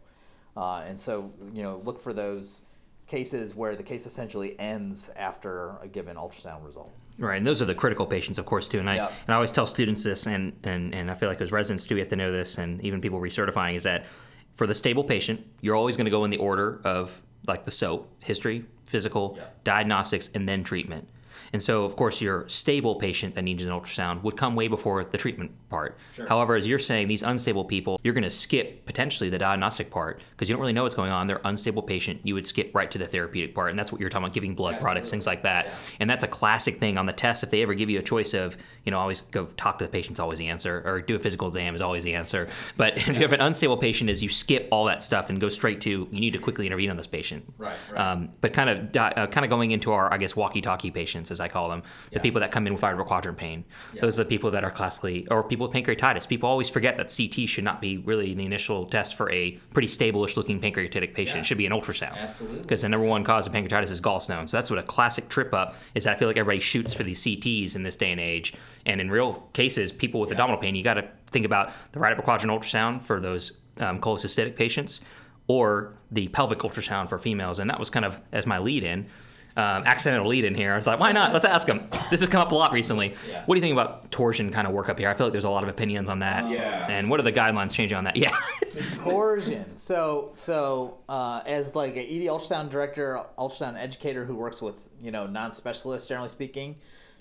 Uh, 0.56 0.84
and 0.86 0.98
so, 0.98 1.32
you 1.52 1.62
know, 1.62 1.80
look 1.84 2.00
for 2.00 2.12
those 2.12 2.62
cases 3.06 3.54
where 3.54 3.74
the 3.74 3.82
case 3.82 4.06
essentially 4.06 4.58
ends 4.60 5.10
after 5.16 5.76
a 5.82 5.88
given 5.88 6.16
ultrasound 6.16 6.64
result. 6.64 6.92
Right, 7.18 7.36
and 7.36 7.46
those 7.46 7.60
are 7.60 7.64
the 7.66 7.74
critical 7.74 8.06
patients, 8.06 8.38
of 8.38 8.46
course, 8.46 8.68
too. 8.68 8.78
And 8.78 8.88
I 8.88 8.96
Yep. 8.96 9.12
and 9.26 9.30
I 9.30 9.34
always 9.34 9.52
tell 9.52 9.66
students 9.66 10.02
this, 10.02 10.26
and, 10.26 10.52
and 10.64 10.94
and 10.94 11.10
I 11.10 11.14
feel 11.14 11.28
like 11.28 11.40
as 11.40 11.52
residents 11.52 11.86
too, 11.86 11.94
we 11.94 12.00
have 12.00 12.08
to 12.08 12.16
know 12.16 12.32
this, 12.32 12.58
and 12.58 12.80
even 12.82 13.00
people 13.00 13.20
recertifying 13.20 13.74
is 13.76 13.82
that 13.82 14.06
for 14.52 14.66
the 14.66 14.74
stable 14.74 15.04
patient, 15.04 15.44
you're 15.60 15.76
always 15.76 15.96
going 15.96 16.04
to 16.06 16.10
go 16.10 16.24
in 16.24 16.30
the 16.30 16.38
order 16.38 16.80
of 16.84 17.20
like 17.46 17.64
the 17.64 17.70
SOAP: 17.70 18.08
history, 18.22 18.64
physical, 18.86 19.34
Yep. 19.36 19.64
diagnostics, 19.64 20.30
and 20.34 20.48
then 20.48 20.64
treatment. 20.64 21.08
And 21.52 21.62
so, 21.62 21.84
of 21.84 21.96
course, 21.96 22.20
your 22.20 22.48
stable 22.48 22.96
patient 22.96 23.34
that 23.34 23.42
needs 23.42 23.64
an 23.64 23.70
ultrasound 23.70 24.22
would 24.22 24.36
come 24.36 24.54
way 24.54 24.68
before 24.68 25.04
the 25.04 25.18
treatment 25.18 25.52
part. 25.68 25.98
However, 26.28 26.54
as 26.54 26.66
you're 26.66 26.78
saying, 26.78 27.08
these 27.08 27.22
unstable 27.22 27.64
people, 27.64 28.00
you're 28.02 28.14
going 28.14 28.22
to 28.24 28.30
skip 28.30 28.84
potentially 28.86 29.30
the 29.30 29.38
diagnostic 29.38 29.90
part 29.90 30.20
because 30.30 30.48
you 30.48 30.54
don't 30.54 30.60
really 30.60 30.72
know 30.72 30.82
what's 30.82 30.94
going 30.94 31.10
on. 31.10 31.26
They're 31.26 31.40
unstable 31.44 31.82
patient. 31.82 32.20
You 32.24 32.34
would 32.34 32.46
skip 32.46 32.74
right 32.74 32.90
to 32.90 32.98
the 32.98 33.06
therapeutic 33.06 33.54
part, 33.54 33.70
and 33.70 33.78
that's 33.78 33.90
what 33.92 34.00
you're 34.00 34.10
talking 34.10 34.24
about, 34.24 34.34
giving 34.34 34.54
blood 34.54 34.80
products, 34.80 35.10
things 35.10 35.26
like 35.26 35.42
that. 35.42 35.68
And 36.00 36.08
that's 36.08 36.24
a 36.24 36.28
classic 36.28 36.78
thing 36.78 36.98
on 36.98 37.06
the 37.06 37.12
test. 37.12 37.42
If 37.42 37.50
they 37.50 37.62
ever 37.62 37.74
give 37.74 37.90
you 37.90 37.98
a 37.98 38.02
choice 38.02 38.34
of, 38.34 38.56
you 38.84 38.92
know, 38.92 38.98
always 38.98 39.22
go 39.22 39.46
talk 39.46 39.78
to 39.78 39.84
the 39.84 39.90
patient's 39.90 40.20
always 40.20 40.38
the 40.38 40.48
answer, 40.48 40.82
or 40.84 41.00
do 41.00 41.16
a 41.16 41.18
physical 41.18 41.48
exam 41.48 41.74
is 41.74 41.80
always 41.80 42.04
the 42.04 42.14
answer. 42.14 42.48
But 42.76 42.96
if 42.96 43.08
you 43.08 43.14
have 43.14 43.32
an 43.32 43.40
unstable 43.40 43.76
patient, 43.76 44.10
is 44.10 44.22
you 44.22 44.28
skip 44.28 44.68
all 44.70 44.84
that 44.86 45.02
stuff 45.02 45.30
and 45.30 45.40
go 45.40 45.48
straight 45.48 45.80
to 45.82 46.08
you 46.10 46.20
need 46.20 46.32
to 46.32 46.38
quickly 46.38 46.66
intervene 46.66 46.90
on 46.90 46.96
this 46.96 47.06
patient. 47.06 47.44
Right, 47.58 47.76
right. 47.90 48.00
Um, 48.00 48.30
but 48.40 48.52
kind 48.52 48.70
of 48.70 48.96
uh, 48.96 49.26
kind 49.28 49.44
of 49.44 49.50
going 49.50 49.70
into 49.70 49.92
our 49.92 50.12
I 50.12 50.18
guess 50.18 50.36
walkie-talkie 50.36 50.90
patients 51.22 51.30
as 51.30 51.40
I 51.40 51.48
call 51.48 51.68
them, 51.68 51.82
the 52.12 52.20
people 52.20 52.40
that 52.40 52.50
come 52.50 52.66
in 52.66 52.72
with 52.72 52.80
vertebral 52.80 53.06
quadrant 53.06 53.38
pain. 53.38 53.64
Those 54.00 54.18
are 54.18 54.24
the 54.24 54.28
people 54.28 54.50
that 54.50 54.64
are 54.64 54.70
classically 54.70 55.26
or 55.28 55.42
people 55.42 55.68
with 55.68 55.74
pancreatitis. 55.76 56.28
People 56.28 56.48
always 56.48 56.68
forget 56.68 56.96
that 56.96 57.14
CT 57.14 57.48
should 57.48 57.64
not 57.64 57.80
be 57.80 57.98
really 57.98 58.34
the 58.34 58.44
initial 58.44 58.86
test 58.86 59.14
for 59.14 59.30
a 59.30 59.52
pretty 59.72 59.88
stable-ish 59.88 60.36
looking 60.36 60.60
pancreatic 60.60 61.14
patient. 61.14 61.40
It 61.40 61.46
should 61.46 61.58
be 61.58 61.66
an 61.66 61.72
ultrasound. 61.72 62.16
Absolutely. 62.16 62.60
Because 62.62 62.82
the 62.82 62.88
number 62.88 63.06
one 63.06 63.24
cause 63.24 63.46
of 63.46 63.52
pancreatitis 63.52 63.90
is 63.90 64.00
gallstones. 64.00 64.50
So 64.50 64.56
that's 64.56 64.70
what 64.70 64.78
a 64.78 64.82
classic 64.82 65.28
trip 65.28 65.54
up 65.54 65.74
is. 65.94 66.06
I 66.06 66.14
feel 66.14 66.28
like 66.28 66.36
everybody 66.36 66.60
shoots 66.60 66.92
for 66.92 67.04
these 67.04 67.22
CTs 67.22 67.76
in 67.76 67.82
this 67.82 67.96
day 67.96 68.10
and 68.10 68.20
age, 68.20 68.54
and 68.86 69.00
in 69.00 69.10
real 69.10 69.34
cases, 69.52 69.92
people 69.92 70.20
with 70.20 70.30
abdominal 70.30 70.60
pain, 70.60 70.74
you 70.74 70.82
got 70.82 70.94
to 70.94 71.08
think 71.30 71.46
about 71.46 71.72
the 71.92 71.98
right 71.98 72.12
upper 72.12 72.22
quadrant 72.22 72.52
ultrasound 72.52 73.02
for 73.02 73.20
those 73.20 73.52
um, 73.78 74.00
cholecystitic 74.00 74.56
patients, 74.56 75.00
or 75.46 75.94
the 76.10 76.28
pelvic 76.28 76.58
ultrasound 76.60 77.08
for 77.08 77.18
females. 77.18 77.58
And 77.58 77.68
that 77.70 77.78
was 77.78 77.90
kind 77.90 78.04
of 78.04 78.20
as 78.32 78.46
my 78.46 78.58
lead 78.58 78.84
in. 78.84 79.06
Um, 79.54 79.82
accidental 79.84 80.26
lead 80.28 80.44
in 80.44 80.54
here. 80.54 80.72
I 80.72 80.76
was 80.76 80.86
like, 80.86 80.98
why 80.98 81.12
not? 81.12 81.32
Let's 81.32 81.44
ask 81.44 81.66
them. 81.66 81.88
This 82.10 82.20
has 82.20 82.28
come 82.28 82.42
up 82.42 82.52
a 82.52 82.54
lot 82.54 82.72
recently. 82.72 83.14
Yeah. 83.30 83.42
What 83.46 83.54
do 83.54 83.58
you 83.58 83.62
think 83.62 83.72
about 83.72 84.10
torsion 84.10 84.50
kind 84.50 84.66
of 84.66 84.74
work 84.74 84.90
up 84.90 84.98
here? 84.98 85.08
I 85.08 85.14
feel 85.14 85.26
like 85.26 85.32
there's 85.32 85.46
a 85.46 85.50
lot 85.50 85.62
of 85.62 85.70
opinions 85.70 86.10
on 86.10 86.18
that. 86.18 86.50
Yeah. 86.50 86.86
And 86.90 87.08
what 87.08 87.20
are 87.20 87.22
the 87.22 87.32
guidelines 87.32 87.72
changing 87.72 87.96
on 87.96 88.04
that? 88.04 88.16
Yeah. 88.16 88.36
Torsion. 88.96 89.78
So, 89.78 90.32
so 90.36 90.98
uh, 91.08 91.40
as 91.46 91.74
like 91.74 91.96
an 91.96 92.02
ED 92.02 92.28
ultrasound 92.28 92.68
director, 92.68 93.18
ultrasound 93.38 93.78
educator 93.78 94.26
who 94.26 94.34
works 94.34 94.60
with 94.60 94.90
you 95.00 95.10
know 95.10 95.26
non-specialists, 95.26 96.06
generally 96.06 96.28
speaking, 96.28 96.76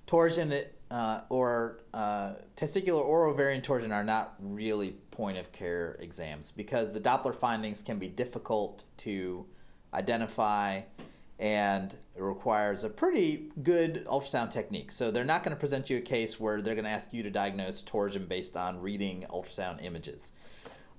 torsion 0.08 0.54
uh, 0.92 1.22
or 1.30 1.80
uh, 1.94 2.34
testicular 2.58 3.02
or 3.02 3.28
ovarian 3.28 3.62
torsion 3.62 3.94
are 3.94 4.04
not 4.04 4.36
really 4.40 4.92
point 5.12 5.38
of 5.38 5.52
care 5.54 5.98
exams 6.00 6.52
because 6.52 6.94
the 6.94 7.00
Doppler 7.00 7.34
findings 7.34 7.82
can 7.82 7.98
be 7.98 8.10
difficult 8.10 8.84
to 8.98 9.46
identify 9.94 10.82
and 11.42 11.98
it 12.16 12.22
requires 12.22 12.84
a 12.84 12.90
pretty 12.90 13.50
good 13.64 14.06
ultrasound 14.06 14.52
technique. 14.52 14.92
So 14.92 15.10
they're 15.10 15.24
not 15.24 15.44
going 15.44 15.56
to 15.56 15.60
present 15.60 15.90
you 15.90 15.98
a 15.98 16.02
case 16.02 16.40
where 16.40 16.62
they're 16.62 16.76
going 16.76 16.86
to 16.86 16.92
ask 16.92 17.12
you 17.14 17.24
to 17.24 17.32
diagnose 17.32 17.82
torsion 17.82 18.28
based 18.28 18.56
on 18.56 18.80
reading 18.80 19.26
ultrasound 19.28 19.84
images. 19.84 20.32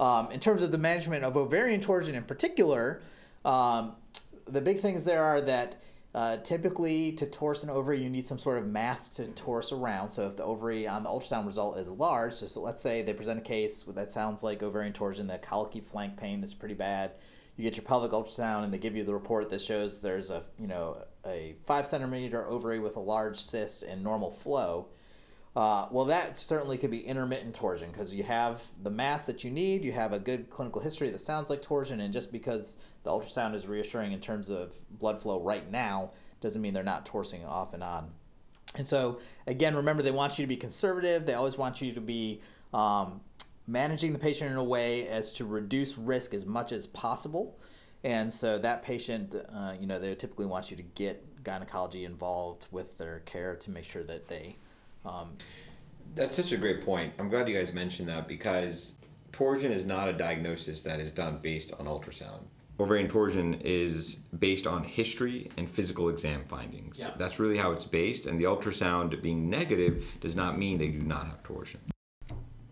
Um, 0.01 0.33
in 0.33 0.41
terms 0.41 0.63
of 0.63 0.73
the 0.73 0.79
management 0.79 1.23
of 1.23 1.37
ovarian 1.37 1.81
torsion 1.81 2.17
in 2.17 2.25
particular, 2.25 3.03
um, 3.45 3.93
the 4.47 4.61
big 4.61 4.81
things 4.81 5.05
there 5.05 5.23
are 5.23 5.41
that 5.43 5.77
uh, 6.13 6.39
typically 6.39 7.13
to 7.13 7.25
torse 7.25 7.63
an 7.63 7.71
ovary, 7.71 8.03
you 8.03 8.11
need 8.11 8.27
some 8.27 8.39
sort 8.39 8.59
of 8.59 8.67
mass 8.67 9.11
to 9.11 9.29
torse 9.29 9.71
around. 9.71 10.11
So 10.11 10.27
if 10.27 10.37
the 10.37 10.43
ovary 10.43 10.89
on 10.89 11.05
the 11.05 11.09
ultrasound 11.09 11.47
result 11.47 11.79
is 11.79 11.89
large, 11.89 12.33
so, 12.33 12.47
so 12.47 12.61
let's 12.61 12.81
say 12.81 13.01
they 13.01 13.13
present 13.13 13.39
a 13.39 13.43
case 13.43 13.83
that 13.83 14.11
sounds 14.11 14.43
like 14.43 14.61
ovarian 14.61 14.93
torsion, 14.93 15.29
the 15.29 15.39
colicky 15.39 15.81
flank 15.81 16.17
pain 16.17 16.41
that's 16.41 16.53
pretty 16.53 16.75
bad. 16.75 17.13
You 17.57 17.65
get 17.65 17.77
your 17.77 17.85
pelvic 17.85 18.13
ultrasound, 18.13 18.65
and 18.65 18.73
they 18.73 18.79
give 18.79 18.97
you 18.97 19.05
the 19.05 19.15
report 19.15 19.51
that 19.51 19.61
shows 19.61 20.01
there's 20.01 20.31
a 20.31 20.43
you 20.59 20.67
know 20.67 21.05
a 21.27 21.57
five 21.65 21.87
centimeter 21.87 22.47
ovary 22.47 22.79
with 22.79 22.97
a 22.97 23.01
large 23.01 23.39
cyst 23.39 23.83
and 23.83 24.03
normal 24.03 24.31
flow. 24.31 24.89
Uh, 25.55 25.87
well, 25.91 26.07
that 26.07 26.39
certainly 26.39 26.79
could 26.79 26.91
be 26.91 27.01
intermittent 27.01 27.55
torsion 27.55 27.91
because 27.91 28.15
you 28.15 28.23
have 28.23 28.63
the 28.83 28.91
mass 28.91 29.27
that 29.27 29.45
you 29.45 29.51
need, 29.51 29.85
you 29.85 29.93
have 29.93 30.15
a 30.15 30.19
good 30.19 30.49
clinical 30.49 30.81
history 30.81 31.11
that 31.11 31.19
sounds 31.19 31.51
like 31.51 31.61
torsion, 31.61 32.01
and 32.01 32.13
just 32.13 32.33
because 32.33 32.79
the 33.03 33.11
ultrasound 33.11 33.55
is 33.55 33.67
reassuring 33.67 34.13
in 34.13 34.21
terms 34.21 34.49
of 34.49 34.75
blood 34.91 35.21
flow 35.21 35.43
right 35.43 35.71
now 35.71 36.11
doesn't 36.41 36.63
mean 36.63 36.73
they're 36.73 36.83
not 36.83 37.05
torsing 37.05 37.45
off 37.45 37.75
and 37.75 37.83
on. 37.83 38.11
And 38.77 38.89
so, 38.89 39.21
again, 39.47 39.77
remember 39.77 40.03
they 40.03 40.11
want 40.11 40.39
you 40.39 40.45
to 40.45 40.49
be 40.49 40.57
conservative. 40.57 41.27
They 41.27 41.35
always 41.35 41.59
want 41.59 41.83
you 41.83 41.93
to 41.93 42.01
be 42.01 42.41
um, 42.73 43.21
managing 43.67 44.13
the 44.13 44.19
patient 44.19 44.51
in 44.51 44.57
a 44.57 44.65
way 44.65 45.07
as 45.09 45.33
to 45.33 45.45
reduce 45.45 45.97
risk 45.97 46.35
as 46.35 46.45
much 46.47 46.73
as 46.73 46.87
possible. 46.87 47.59
And 48.05 48.33
so 48.33 48.59
that 48.59 48.83
patient, 48.83 49.35
uh, 49.35 49.75
you 49.81 49.87
know, 49.87 49.99
they 49.99 50.15
typically 50.15 50.47
want 50.47 50.71
you 50.71 50.77
to 50.77 50.83
get 50.83 51.45
gynecology 51.45 52.05
involved 52.05 52.67
with 52.71 52.99
their 52.99 53.21
care 53.21 53.57
to 53.57 53.71
make 53.71 53.85
sure 53.85 54.03
that 54.05 54.29
they 54.29 54.57
um, 55.05 55.37
That's 56.15 56.37
such 56.37 56.53
a 56.53 56.57
great 56.57 56.85
point. 56.85 57.13
I'm 57.19 57.29
glad 57.29 57.49
you 57.49 57.57
guys 57.57 57.73
mentioned 57.73 58.09
that 58.09 58.29
because 58.29 58.95
torsion 59.33 59.73
is 59.73 59.85
not 59.85 60.09
a 60.09 60.13
diagnosis 60.13 60.83
that 60.83 61.01
is 61.01 61.11
done 61.11 61.39
based 61.43 61.73
on 61.73 61.87
ultrasound. 61.87 62.41
Ovarian 62.81 63.09
torsion 63.09 63.55
is 63.63 64.17
based 64.39 64.67
on 64.67 64.83
history 64.83 65.49
and 65.57 65.71
physical 65.71 66.09
exam 66.09 66.45
findings. 66.45 66.99
Yeah. 66.99 67.11
That's 67.17 67.39
really 67.39 67.57
how 67.57 67.73
it's 67.73 67.85
based, 67.85 68.27
and 68.27 68.41
the 68.41 68.45
ultrasound 68.45 69.21
being 69.23 69.49
negative 69.49 70.05
does 70.21 70.35
not 70.35 70.59
mean 70.59 70.79
they 70.79 70.89
do 70.89 71.03
not 71.03 71.27
have 71.27 71.43
torsion. 71.43 71.81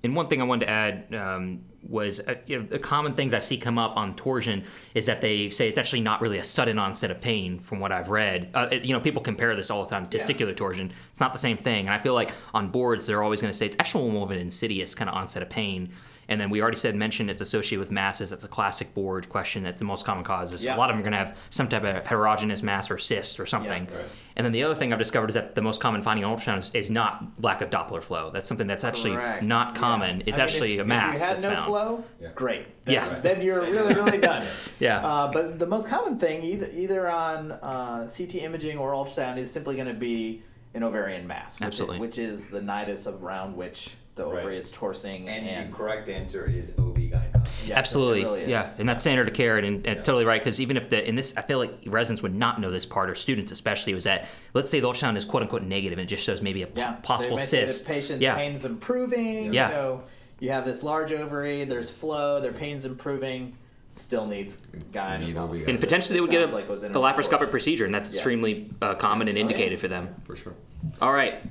And 0.03 0.17
one 0.17 0.29
thing 0.29 0.41
I 0.41 0.45
wanted 0.45 0.67
to 0.67 0.71
add 0.71 1.15
um, 1.15 1.65
was 1.89 2.21
uh, 2.21 2.35
you 2.47 2.59
know, 2.59 2.65
the 2.67 2.79
common 2.79 3.15
things 3.15 3.33
I 3.35 3.39
see 3.41 3.57
come 3.57 3.79
up 3.79 3.97
on 3.97 4.15
torsion 4.15 4.65
is 4.95 5.07
that 5.07 5.21
they 5.21 5.49
say 5.49 5.69
it's 5.69 5.79
actually 5.79 6.03
not 6.03 6.21
really 6.21 6.39
a 6.39 6.45
sudden 6.45 6.79
onset 6.79 7.11
of 7.11 7.21
pain, 7.21 7.59
from 7.59 7.81
what 7.81 7.91
I've 7.93 8.11
read. 8.11 8.51
Uh, 8.55 8.69
it- 8.71 8.85
you 8.85 8.93
know, 8.93 9.01
people 9.01 9.23
compare 9.23 9.57
this 9.57 9.71
all 9.71 9.85
the 9.85 9.91
time. 9.91 10.07
Testicular 10.09 10.55
torsion, 10.57 10.93
it's 11.11 11.21
not 11.21 11.33
the 11.33 11.39
same 11.39 11.57
thing. 11.57 11.87
And 11.87 11.95
I 11.95 11.99
feel 11.99 12.15
like 12.15 12.33
on 12.55 12.69
boards 12.71 13.07
they're 13.07 13.23
always 13.23 13.41
going 13.41 13.53
to 13.53 13.57
say 13.57 13.67
it's 13.67 13.77
actually 13.79 14.11
more 14.11 14.25
of 14.25 14.31
an 14.31 14.39
insidious 14.39 14.95
kind 14.95 15.09
of 15.09 15.17
onset 15.17 15.43
of 15.43 15.49
pain. 15.51 15.91
And 16.29 16.41
then 16.41 16.49
we 16.49 16.63
already 16.63 16.77
said 16.77 16.95
mentioned 16.95 17.29
it's 17.29 17.43
associated 17.43 17.81
with 17.81 17.91
masses. 17.91 18.31
That's 18.31 18.45
a 18.45 18.49
classic 18.49 18.95
board 18.95 19.29
question. 19.29 19.65
That's 19.65 19.81
the 19.81 19.85
most 19.85 20.05
common 20.05 20.23
cause. 20.23 20.53
Is 20.53 20.65
Yeah. 20.65 20.77
A 20.77 20.79
lot 20.79 20.89
of 20.89 20.95
them 20.95 21.01
are 21.01 21.11
going 21.11 21.13
to 21.13 21.19
have 21.19 21.37
some 21.51 21.67
type 21.69 21.83
of 21.83 22.07
heterogeneous 22.07 22.63
mass 22.63 22.89
or 22.89 22.99
cyst 22.99 23.41
or 23.41 23.47
something. 23.47 23.89
And 24.37 24.45
then 24.45 24.53
the 24.53 24.63
other 24.63 24.77
thing 24.77 24.93
I've 24.93 24.99
discovered 25.01 25.31
is 25.31 25.35
that 25.35 25.57
the 25.57 25.61
most 25.61 25.81
common 25.81 26.05
finding 26.05 26.25
on 26.25 26.37
ultrasound 26.39 26.59
is, 26.59 26.71
is 26.73 26.89
not 26.91 27.25
lack 27.41 27.63
of 27.63 27.71
Doppler 27.71 28.01
flow. 28.01 28.31
That's 28.31 28.47
something 28.49 28.69
that's 28.69 28.85
actually 28.85 29.15
Correct. 29.17 29.43
not 29.43 29.75
Yeah. 29.75 29.81
common. 29.81 30.23
It's 30.25 30.39
I 30.39 30.43
mean, 30.43 30.49
actually 30.49 30.75
if- 30.75 30.81
a 30.83 30.85
mass. 30.85 31.15
If 31.17 31.21
you 31.21 31.27
had 31.27 31.33
that's 31.35 31.43
no 31.43 31.51
found. 31.51 31.70
Flow, 31.71 32.05
great. 32.35 32.67
Then, 32.85 32.95
Yeah. 32.95 33.21
Then 33.21 33.43
you're 33.43 33.61
really, 33.63 33.95
really 33.95 34.19
done. 34.19 34.45
Yeah. 34.81 35.07
Uh, 35.07 35.31
but 35.31 35.59
the 35.59 35.67
most 35.67 35.89
common 35.89 36.19
thing, 36.19 36.43
either 36.43 36.71
either 36.73 37.09
on 37.09 37.53
uh, 37.53 38.09
CT 38.15 38.37
imaging 38.37 38.79
or 38.79 38.93
ultrasound, 38.93 39.37
is 39.37 39.51
simply 39.51 39.75
going 39.77 39.89
to 39.89 39.95
be 39.95 40.43
an 40.75 40.83
ovarian 40.83 41.27
mass, 41.27 41.59
which, 41.61 41.67
Absolutely. 41.67 41.99
which 41.99 42.19
is 42.19 42.49
the 42.49 42.61
nidus 42.61 43.07
around 43.21 43.57
which 43.57 43.91
the 44.15 44.25
ovary 44.25 44.45
Right. 44.47 44.55
is 44.55 44.71
torsing. 44.71 45.29
And, 45.29 45.71
the 45.73 45.77
correct 45.77 46.09
answer 46.09 46.47
is 46.47 46.71
OB 46.79 46.95
gynecology. 47.11 47.51
Yes, 47.67 47.77
Absolutely, 47.77 48.23
really 48.25 48.51
yeah, 48.51 48.67
and 48.79 48.89
that's 48.89 49.03
standard 49.03 49.29
of 49.29 49.35
care, 49.35 49.59
and, 49.59 49.87
and 49.87 50.05
totally 50.05 50.25
right. 50.25 50.41
Because 50.41 50.61
even 50.61 50.77
if 50.79 50.89
the 50.89 51.07
in 51.07 51.15
this, 51.15 51.37
I 51.37 51.43
feel 51.43 51.59
like 51.59 51.73
residents 51.87 52.23
would 52.23 52.35
not 52.35 52.59
know 52.61 52.71
this 52.71 52.87
part, 52.87 53.11
or 53.11 53.15
students 53.15 53.53
especially, 53.53 53.93
was 53.93 54.05
that 54.05 54.29
let's 54.55 54.71
say 54.71 54.81
the 54.81 54.89
ultrasound 54.89 55.17
is 55.19 55.25
quote 55.27 55.43
unquote 55.43 55.63
negative, 55.63 55.99
and 55.99 56.07
it 56.07 56.09
just 56.09 56.25
shows 56.25 56.41
maybe 56.41 56.63
a 56.63 56.69
Yeah, 56.75 56.93
possible 57.03 57.37
they 57.37 57.43
may 57.43 57.47
say 57.47 57.67
cyst. 57.67 57.85
The 57.87 57.93
patient's 57.93 58.23
yeah, 58.23 58.35
pain 58.35 58.53
is 58.53 58.65
improving. 58.65 59.53
Yeah. 59.53 59.69
You 59.69 59.75
know, 59.75 60.05
you 60.41 60.51
have 60.51 60.65
this 60.65 60.83
large 60.83 61.13
ovary. 61.13 61.65
There's 61.65 61.91
flow. 61.91 62.41
Their 62.41 62.53
pain's 62.53 62.85
improving. 62.85 63.57
Still 63.93 64.27
needs 64.27 64.67
Need 64.73 64.93
gynecology. 64.93 65.65
And 65.69 65.81
potentially 65.81 66.15
they 66.17 66.21
would 66.21 66.31
get 66.31 66.49
a, 66.49 66.55
like 66.55 66.69
a 66.69 66.71
laparoscopic 66.71 67.31
torsion. 67.31 67.49
procedure, 67.51 67.85
and 67.85 67.93
that's 67.95 68.13
Yeah. 68.13 68.19
extremely 68.19 68.71
uh, 68.81 68.95
common 68.95 69.27
and 69.29 69.37
Oh, 69.37 69.41
yeah. 69.41 69.43
indicated 69.43 69.81
for 69.81 69.89
them. 69.89 70.15
For 70.25 70.37
sure. 70.37 70.55
All 71.03 71.13
right. 71.13 71.43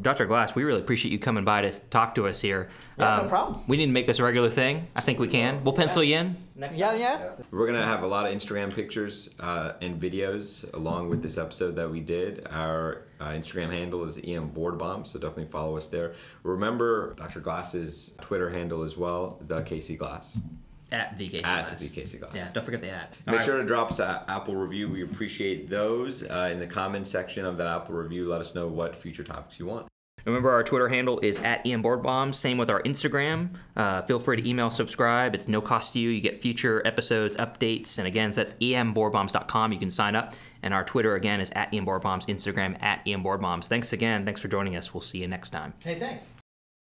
Dr. 0.00 0.26
Glass, 0.26 0.54
we 0.54 0.64
really 0.64 0.80
appreciate 0.80 1.12
you 1.12 1.18
coming 1.18 1.44
by 1.44 1.62
to 1.62 1.70
talk 1.90 2.14
to 2.16 2.26
us 2.26 2.40
here. 2.40 2.68
Um, 2.98 3.24
no 3.24 3.28
problem. 3.28 3.60
We 3.68 3.76
need 3.76 3.86
to 3.86 3.92
make 3.92 4.06
this 4.06 4.18
a 4.18 4.24
regular 4.24 4.50
thing. 4.50 4.88
I 4.94 5.00
think 5.00 5.18
we 5.18 5.28
can. 5.28 5.62
We'll 5.64 5.74
pencil 5.74 6.02
you 6.02 6.16
in. 6.16 6.36
Next 6.54 6.76
Yeah, 6.76 6.94
yeah. 6.94 7.32
We're 7.50 7.66
gonna 7.66 7.84
have 7.84 8.02
a 8.02 8.06
lot 8.06 8.26
of 8.26 8.34
Instagram 8.34 8.74
pictures 8.74 9.30
uh, 9.38 9.72
and 9.82 10.00
videos 10.00 10.72
along 10.72 11.10
with 11.10 11.22
this 11.22 11.36
episode 11.36 11.76
that 11.76 11.90
we 11.90 12.00
did. 12.00 12.46
Our 12.50 13.02
uh, 13.20 13.28
Instagram 13.30 13.70
handle 13.70 14.04
is 14.04 14.18
EM 14.22 14.48
Board 14.48 14.78
Bomb, 14.78 15.04
so 15.04 15.18
definitely 15.18 15.46
follow 15.46 15.76
us 15.76 15.88
there. 15.88 16.14
Remember 16.42 17.14
Dr. 17.14 17.40
Glass's 17.40 18.12
Twitter 18.20 18.50
handle 18.50 18.82
as 18.84 18.96
well, 18.96 19.38
the 19.46 19.62
Casey 19.62 19.96
Glass. 19.96 20.38
At 20.92 21.18
VKC 21.18 21.44
At 21.44 21.68
Glass. 21.68 21.80
the 21.80 22.18
Glass. 22.18 22.34
Yeah, 22.34 22.48
don't 22.52 22.64
forget 22.64 22.80
the 22.80 22.90
at. 22.90 23.12
Make 23.26 23.42
sure 23.42 23.56
to 23.58 23.64
drop 23.64 23.90
us 23.90 23.98
an 23.98 24.20
Apple 24.28 24.54
review. 24.54 24.88
We 24.88 25.02
appreciate 25.02 25.68
those. 25.68 26.22
Uh, 26.22 26.50
in 26.52 26.60
the 26.60 26.66
comment 26.66 27.06
section 27.08 27.44
of 27.44 27.56
that 27.56 27.66
Apple 27.66 27.94
review, 27.96 28.28
let 28.28 28.40
us 28.40 28.54
know 28.54 28.68
what 28.68 28.94
future 28.94 29.24
topics 29.24 29.58
you 29.58 29.66
want. 29.66 29.88
Remember, 30.26 30.50
our 30.50 30.64
Twitter 30.64 30.88
handle 30.88 31.20
is 31.20 31.38
at 31.38 31.64
EM 31.64 31.82
Board 31.82 32.02
Bombs. 32.02 32.36
Same 32.36 32.58
with 32.58 32.68
our 32.68 32.82
Instagram. 32.82 33.50
Uh, 33.76 34.02
feel 34.02 34.18
free 34.18 34.40
to 34.40 34.48
email, 34.48 34.70
subscribe. 34.70 35.36
It's 35.36 35.46
no 35.46 35.60
cost 35.60 35.92
to 35.92 36.00
you. 36.00 36.10
You 36.10 36.20
get 36.20 36.42
future 36.42 36.82
episodes, 36.84 37.36
updates, 37.36 37.98
and 37.98 38.08
again, 38.08 38.32
that's 38.32 38.54
emboardbombs.com. 38.54 39.72
You 39.72 39.78
can 39.78 39.90
sign 39.90 40.16
up. 40.16 40.34
And 40.64 40.74
our 40.74 40.82
Twitter 40.84 41.14
again 41.14 41.40
is 41.40 41.50
at 41.54 41.72
EM 41.72 41.84
Board 41.84 42.02
Bombs. 42.02 42.26
Instagram 42.26 42.82
at 42.82 43.06
EM 43.06 43.22
Board 43.22 43.40
Bombs. 43.40 43.68
Thanks 43.68 43.92
again. 43.92 44.24
Thanks 44.24 44.40
for 44.40 44.48
joining 44.48 44.74
us. 44.74 44.92
We'll 44.92 45.00
see 45.00 45.18
you 45.18 45.28
next 45.28 45.50
time. 45.50 45.74
Hey, 45.78 46.00
thanks. 46.00 46.35